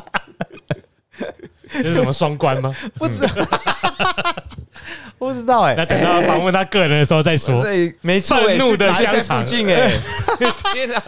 [1.82, 2.74] 这是什么双关吗？
[2.95, 3.30] 不知道，
[5.17, 7.63] 不知道哎那，等到访问他个人的时候再说。
[7.63, 9.91] 对，没错，愤怒的是在香肠附近哎，
[10.74, 11.01] 天哪！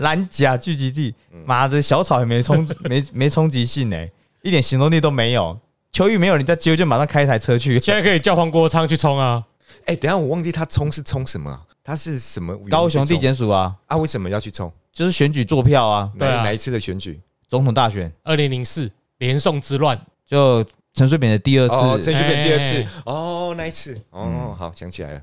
[0.00, 4.10] 蓝甲聚集地，嗯妈的小草也没冲没没冲击性哎，
[4.42, 5.58] 一点行动力都没有。
[5.92, 7.80] 秋雨没有，你在接就马上开一台车去。
[7.80, 9.42] 现在可以叫黄国昌去冲啊！
[9.86, 11.60] 哎，等一下我忘记他冲是冲什么啊？
[11.82, 12.56] 他是什么？
[12.68, 13.96] 高雄地检署啊，啊？
[13.96, 14.72] 为什么要去冲？
[14.92, 17.20] 就是选举做票啊，对啊哪哪一次的选举？
[17.48, 20.64] 总统大选二零零四连宋之乱，就
[20.94, 22.82] 陈水扁的第二哦，次，陈水扁第二次。
[22.82, 23.94] 哎哦，那一次。
[24.12, 24.20] 嗯。
[24.22, 25.20] 哦，好想起来了，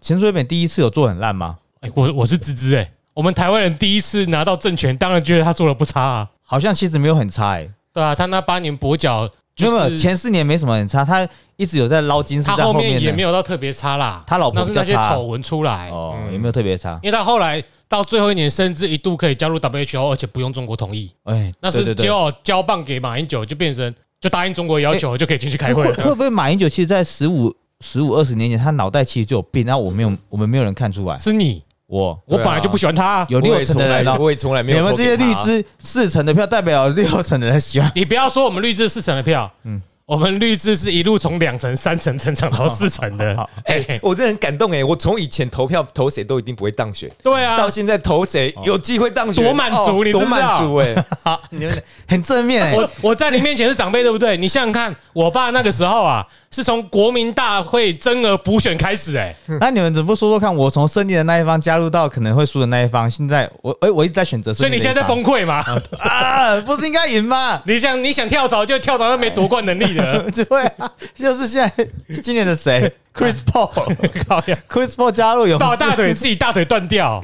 [0.00, 1.56] 陈水扁第一次有做很烂吗？
[1.80, 6.28] 哎，我我是芝芝哎，我们台湾人第一次拿到政权，当然觉得他做的不差啊。
[6.42, 9.28] 好像其实没有很差哎，对啊，他那八年跛脚，
[9.58, 13.16] 没有没有是前四年没什么很差，他一直有在捞金丝他在后面也面的。
[13.16, 14.22] 没有到特别差啦。
[14.26, 15.14] 他老婆那是那些较差。
[15.14, 16.32] 丑闻出来，哦，嗯。
[16.32, 17.00] 也没有特别差。
[17.02, 22.02] 因为他后来到最后一年，甚至一度可以加入 WHO，而且不用中国同意，哎，那是对对对。
[22.04, 26.04] 结果交棒给马英九，就变成就答应中国要求，就可以进去开会会了。
[26.04, 31.16] 会不会马英九其实，在十五、十五、二十年前，他脑袋其实就有病，然后我没有，我们没有人看出来。
[31.18, 32.20] 是你，我。
[32.26, 33.26] 我本来就不喜欢他啊。
[33.28, 37.90] 有六成的人哦，我也从来没有你们这些绿枝四成的票，代表有六成的人喜欢。
[37.94, 43.50] 你不要说我们绿枝四成的票，嗯嗯，我们绿字是一路从两层、三层成长到四层的 好。
[43.64, 44.84] 哎，我真的很感动哎！
[44.84, 51.04] 我从以前投票投谁都一定不会当选，对啊到，现在投谁有机会当选，多满足你知不知道满足哎！
[51.24, 54.36] 好， 你们很正面哎、我我在你面前是长辈，对不对？
[54.36, 60.54] 你想想看，我爸那个时候啊，是从国民大会增额补选开始，哎， 那你们怎么不说说看？
[60.54, 65.62] 我从胜利的那一方加入到可能会输的那一方，现在我哎、我一直在选择胜所以你现在在崩溃吗？
[65.98, 66.60] 啊？
[66.62, 67.60] 不是应该赢吗？
[67.66, 71.88] 你想你想跳槽就跳槽，那没夺冠能力的， 对啊，就是现在
[72.22, 77.22] 今年的谁，Chris Paul，Chris Paul 加入勇士，抱大腿自己大腿断掉，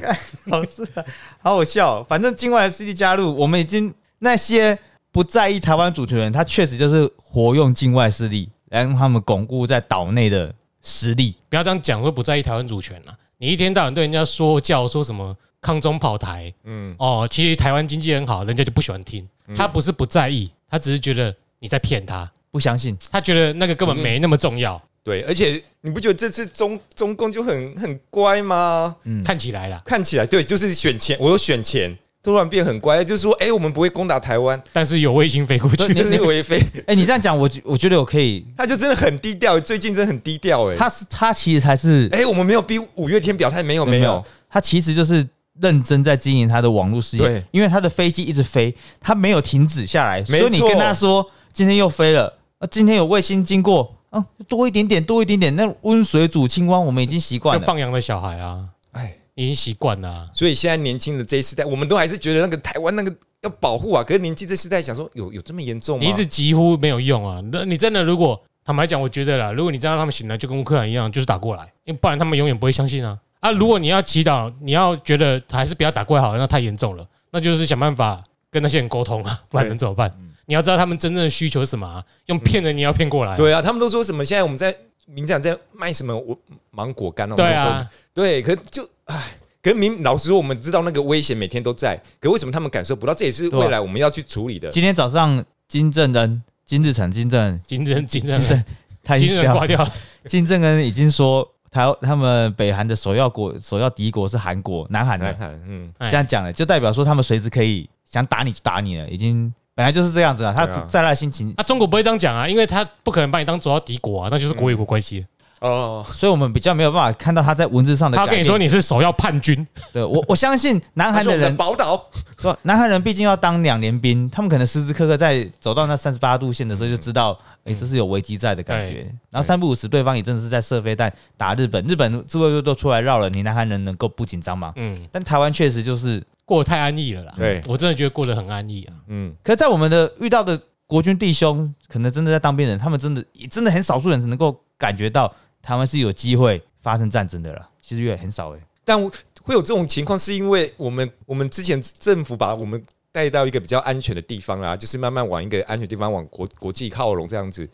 [0.49, 1.03] 好是啊，
[1.41, 2.05] 好好笑哦。
[2.07, 4.77] 反正境外的势力加入，我们已经那些
[5.11, 11.37] 不在意台湾主权人，他确实就是活用境外势力来让他们巩固在岛内的实力。
[11.47, 13.13] 不要这样讲，说不在意台湾主权啊！
[13.37, 19.27] 你一天到晚对人家说教，说什么抗中跑台嗯，哦，其实台湾经济很好，人家就不喜欢听。
[19.55, 24.81] 他不是不在意，他只是觉得你在骗他，不相信，他觉得那个根本没那么重要。
[25.03, 28.95] 对，而且你不觉得这次中中共就很很乖吗？
[29.03, 36.57] 嗯，看起来啦，看起来对，就是选钱，我有选钱，突然变很乖，就是说，哎，我们不会攻打台湾，但是有卫星飞过去， 就是为飞，
[36.87, 38.45] 哎、你这样讲，我觉我觉得我可以。
[38.55, 45.27] 他就真的很低调，最近真的很低调，哎，他是他其实才是哎，我们没有逼五月天表态，没有没有，，他其实就是
[45.59, 50.47] 认真在经营他的网络事业对，因为他的飞机一直飞，他没有停止下来，所没错。
[50.47, 57.67] 以你跟他说今天又飞了，啊，今天有卫星经过，啊，多一点点，多一点点，那温水煮青蛙，我们已经习惯就了。
[57.67, 58.63] 放羊的小孩啊，
[58.93, 60.29] 哎，已经习惯了啊。
[60.33, 66.03] 所以现在年轻的这一世代，我们都还是觉得那个台湾那个要保护啊，可是年轻这世代想说，有有这么严重吗？
[66.03, 67.41] 你一直疾呼没有用啊！
[67.51, 73.51] 那你真的如果坦白讲，我觉得啦，如果你真的让他们醒来，就跟乌克兰一样，就是打过来，因为不然他们永远不会相信啊啊！
[73.51, 80.09] 如果你要祈祷，你要觉得还是不要打过来好了，那太严重了，那就是想办法跟那些人沟通啊，不然能怎么办？
[80.45, 84.23] 你要知道他们真正的需求是什么、啊，用骗人你要骗过来，对啊，他们都说什么？
[84.23, 84.73] 现在我们在
[85.05, 86.37] 民讲在卖什么我
[86.71, 87.35] 芒果干哦？
[87.35, 89.21] 对啊，对，可就唉，
[89.61, 93.13] 可是明老实说，我们知道那个危险每天都在，可为什么他们感受不到？
[93.13, 94.69] 这也是未来我们要去处理的。
[94.71, 98.65] 今天早上金正恩、金日成、金正恩、金正金正恩，
[99.03, 99.93] 他已金经挂掉了，
[100.25, 110.53] 金正恩已经说台他们北韩的首要国、首要敌国是韩国、南韩的，来看，嗯，哎这样讲了，就代表说他们随时可以想打你就打你了，已经本来就是这样子啊。
[110.55, 115.25] 他在那心情，那中国不会这样讲啊，因为他不可能把你当主要敌国啊，那就是国与国关系。
[115.63, 118.17] 哦，所以我们比较没有办法看到他在文字上的。
[118.17, 122.05] 他跟你说你是首要叛军，对我我相信南韩的人，宝岛，
[122.37, 129.09] 说南韩人毕竟要当两年兵，他们可能时时刻刻在走到那三十八度线的时候就知道，哎、这是有危机在的感觉。
[129.29, 134.73] 然后三不五时，对方也真的是在射飞弹打日本，日本自卫队都出来绕了，你南韩人能够不紧张吗？
[134.75, 137.33] 嗯，但台湾确实就是，过得太安逸了啦。
[137.37, 138.93] 对我真的觉得过得很安逸啊。
[139.07, 145.33] 嗯，可是在我们的遇到的国军弟兄可能真的在当兵人，他们真的真的很少数人才能够感觉到
[145.63, 147.69] 台湾是有机会发生战争的了。
[147.81, 149.01] 其实越很少哎、但
[149.41, 157.67] 会有这种情况，是因为我们我们之前政府把我们带到一个比较安全的地方啦，就是慢慢往一个安全地方往国国际靠拢这样子。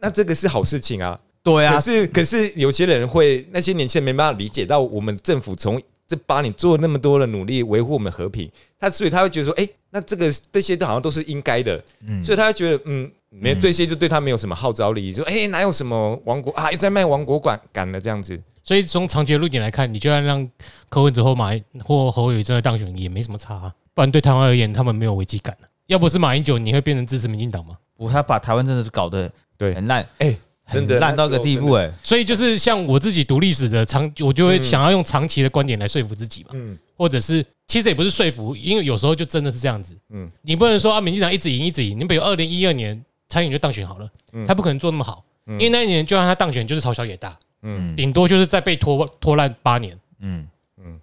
[0.00, 20.48] 那这个是好事情啊，对啊，可是可是有些人会，那些年轻人没办法理解到我们政府从这八年做了那么多的努力维护我们和平，他所以他会觉得说，哎、那这个这些都好像都是应该的，嗯所以他会觉得，嗯，没这些就对他没有什么号召力，就哎、哪有什么王国啊，又在卖王国感感了这样子，所以从长期的论点来看，你就算让
[20.88, 27.76] 柯文哲或马英或侯友宜真的当选，也没什么差、啊，不然对台湾而言，他们没有危机感、啊、要不是马英九，你会变成支持民进党吗？
[27.96, 29.74] 我他把台湾真的是搞得对。
[29.74, 30.36] 很烂，哎、
[30.70, 30.94] 真的。
[30.94, 36.76] 很烂到一个地步哎、所以就是像我自己读历史的长，我就会想要用长期的观点来说服自己嘛，嗯。
[36.96, 43.02] 或者是其实也不是说服，因为有时候就真的是这样子，嗯嗯，你不能说啊，民进党一直赢一直赢，你比如二零一二年
[43.32, 44.10] 参选就当选好了，
[44.46, 47.96] 他不可能做那么好，因为那一年就算他当选就是朝小野大，嗯。
[47.96, 50.46] 顶多就是再被拖拖烂八年，嗯，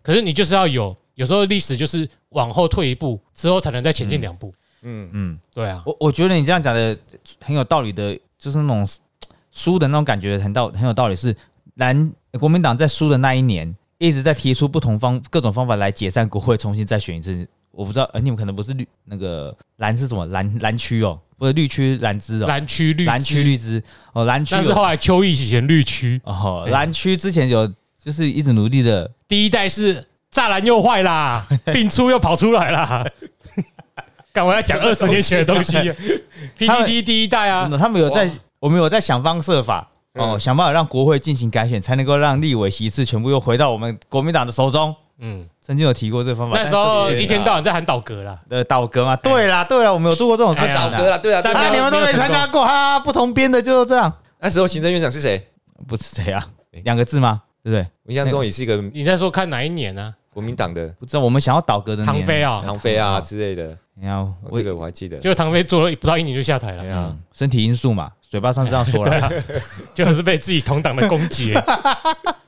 [0.03, 4.53] 可是你就是要有，有时候历史就是往后退一步之后才能再前进两步，
[4.83, 5.09] 嗯。
[5.11, 6.95] 嗯，对啊，我我觉得你这样讲的
[7.43, 8.87] 很有道理的，就是那种
[9.51, 11.15] 输的那种感觉很道很有道理。
[11.15, 11.35] 是
[11.77, 17.47] 蓝国民党在输的那一年，一直在提出不同方各种方法来解散国会，重新再选一次。
[17.71, 23.81] 我不知道，呃，你们可能不是绿那个蓝是什么蓝蓝区哦，不是绿区蓝枝哦，蓝区绿蓝区绿枝。
[24.13, 24.61] 哦，蓝区有。
[24.61, 27.65] 但是后来邱毅选绿区，哦，蓝区之前有
[28.03, 33.05] 就是一直努力的，第一代是栅栏又坏啦， 病出又跑出来啦。
[34.31, 35.75] 干我要讲二十年前的东西，
[36.59, 37.67] PDD 第一代啊。
[37.79, 38.29] 他们有在，
[38.59, 44.95] 我们有在想方设法哦，嗯想办法让国会进行改选，才能够让立委席次全部又回到我们国民党的手中。
[45.19, 50.97] 嗯，曾经有提过这方法，那时候一天到晚在喊倒戈啦，呃倒戈嘛，对啦对啦，我们有做过这种事哎情的。
[50.97, 55.45] 找哥了，对啊，对但啊，啊，你们都没参加过哈，不同编的就是这样，那时候行政院长是谁？
[55.87, 56.41] 不是这样，
[56.83, 57.41] 两个字吗？
[57.61, 57.85] 对不对？
[58.05, 60.15] 我印象中也是一个你在说看哪一年呢？
[60.33, 65.17] 国民党的不知道我们想要倒戈的年唐飞，啊，唐飞啊之类的，你要哦我这个我还记得。
[65.17, 69.29] 结果唐飞做了不到一年就下台了，身体因素嘛，嘴巴上这样说了。
[69.93, 71.53] 就是被自己同党的攻击。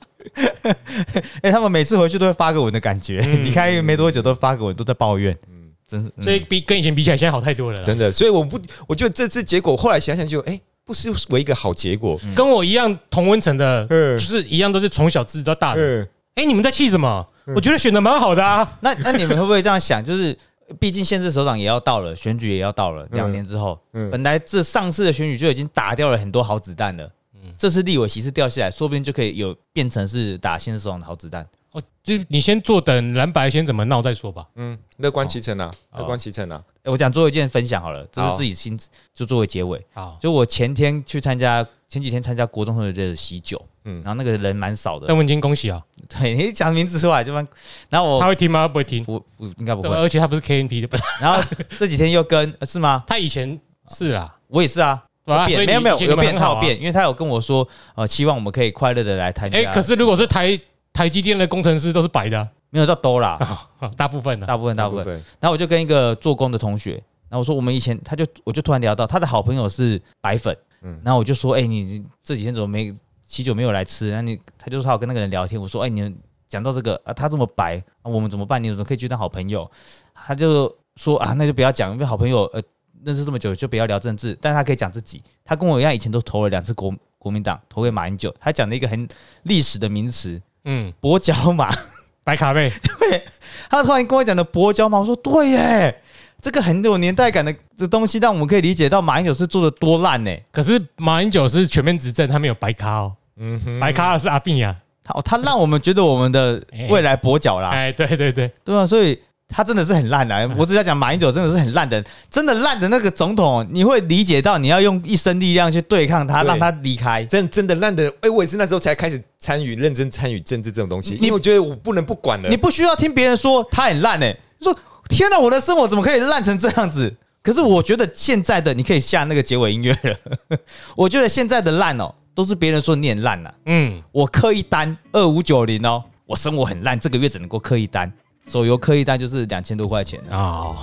[1.42, 7.82] 哎，他们每次回去都会发个文的感觉， 离开没多久都发个文，都在抱怨，嗯，真所以比跟以前比起来，现在好太多了。
[7.82, 12.20] 真的，所以我不，我觉得这次结果后来想想就，哎，不失为一个好结果。
[12.36, 15.82] 跟我一样同温层的，嗯就是一样都是从小知道大的。
[15.82, 17.26] 嗯，哎，你们在气什么？
[17.56, 18.78] 我觉得选的蛮好的啊。
[18.82, 20.04] 那那你们会不会这样想？
[20.04, 20.38] 就是
[20.80, 27.12] 毕竟县市首长也要到了，选举也要到了，两年之后，嗯本来这上次的选举就已经打掉了很多好子弹了，
[27.58, 31.48] 这次立委席次掉下来，说不定就可以有变成是打县市首长的好子弹。
[31.72, 34.46] 哦，就你先坐等蓝白先怎么闹再说吧。
[34.56, 36.62] 嗯，乐观其成啊，哦乐观其成啊。
[36.84, 39.82] 欸我讲做一件分享好了，这是自己亲自就作为结尾。
[39.94, 45.82] 好，就我前天去参加，前几天参加国中同学的喜酒，嗯然后那个人蛮少的邓，文金恭喜啊！
[46.10, 47.48] 对你讲名字出来就蛮，
[47.88, 48.68] 然后我他会听吗？
[48.68, 49.06] 不会听。
[49.08, 51.42] 我我应该不对，会，而且他不是 KNP 的，不是然后
[51.80, 53.04] 这几天又跟呃是吗？
[53.08, 55.48] 他以前是啊，我也是啊，对啊？
[55.50, 56.22] 所以变没有没有你以前有。
[56.22, 59.58] 变他有变，因为他有跟我说，呃，希望我们可以快乐的来参加。
[59.58, 60.60] 哎，可是如果是台
[60.94, 63.38] 台积电的工程师都是白的啊没有到多啦，
[63.80, 64.48] 啊，大部分的。
[64.48, 65.08] 大部分大部分。
[65.40, 66.94] 然后我就跟一个做工的同学，
[67.30, 72.94] 然后我说我们以前，他就我就突然聊到他的好朋友是白粉，嗯然后我就说，哎、你你这几天怎么没
[73.28, 74.10] 喜酒没有来吃？
[74.10, 76.16] 然后你他就说他有跟那个人聊天，我说，哎、你们
[76.48, 78.62] 讲到这个啊，他这么白，啊、我们怎么办？
[78.64, 79.70] 你怎么可以去当好朋友？
[80.14, 82.62] 他就说啊，那就不要讲，因为好朋友呃
[83.04, 85.24] 认识这么久就不要聊政治，但他可以讲自己。
[85.44, 88.34] 他跟我一样，以前都投了两次国国民党，投给马英九。
[88.40, 89.08] 他讲了一个很
[89.44, 91.70] 历史的名词嗯，——跛脚马。
[92.24, 92.72] 白卡贝，
[93.68, 96.02] 他突然跟我讲的跛脚马，我说对耶，
[96.40, 100.32] 这个很有年代感的这东西，让我们可以理解到马英九是做的多烂呢。
[100.52, 104.76] 可是马英九是全面执政，他没有白卡哦，嗯哼，白卡的是阿扁呀。
[105.04, 109.20] 他他让我们觉得我们的未来跛脚啦，哎，对对对，对啊，所以
[109.52, 110.50] 他真的是很烂的。
[110.58, 117.24] 我只要讲马英九真的是很烂的，真的烂的那个总统，你会理解到你要用一生力量去对抗他，对让他离开。
[117.26, 122.50] 真真的烂的，哎，我也是那时候才开始参与认真参与政治这种东西，因为我觉得我不能不管了。
[122.50, 124.74] 你不需要听别人说他很烂诶，你说
[125.10, 127.14] 天哪，我的生活怎么可以烂成这样子？
[127.44, 130.58] 可是我觉得现在的你可以下那个结尾音乐了。
[130.96, 133.56] 我觉得现在的烂哦，都是别人说你很烂呐、啊。
[133.66, 138.14] 嗯，我刻一单二五九零哦，我生活很烂，这个月只能够刻一单，
[138.50, 140.20] 手游氪一单就是两千多块钱。
[140.30, 140.76] 哦，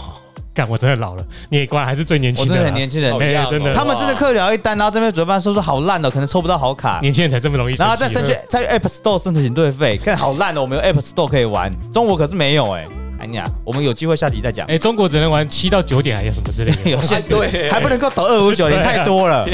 [0.55, 3.13] 干，我真的老了，你也果然还是最年我真轻的啦，的很年轻人
[3.51, 12.87] 真的他们真的刻了一单，然后这边嘴巴说说好烂哦，可能抽不到好卡，年轻人才这么容易然后再申请在 App Store 申请队费，看好烂哦，我们有 App Store 可以玩，中国可是没有哎、
[13.21, 14.67] 哎呀，我们有机会下集再讲。
[14.67, 16.91] 哎，中国只能玩七到九点，还有什么之类的？
[16.91, 19.47] 有限制，对还不能够抖二五九，也太多了。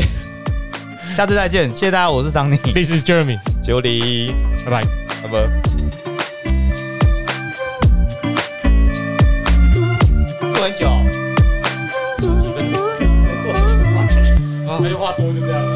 [1.16, 4.34] 下次再见，谢谢大家，我是桑尼，This is Jeremy，九里，
[4.64, 4.82] 拜拜。
[5.22, 6.13] 好不？
[10.64, 10.88] 很久，
[12.40, 12.80] 几分钟？
[12.80, 13.60] 过很
[13.92, 14.00] 快。
[14.80, 15.68] 那就话多就这样了，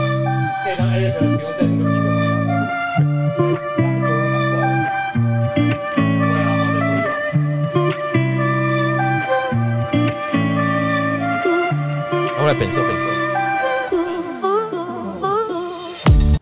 [0.64, 2.16] 可以让 Eric 不用再那么激动了。
[3.36, 3.44] 不
[6.32, 7.12] 会啊，放再多一点。
[12.38, 13.17] 后来本收本收。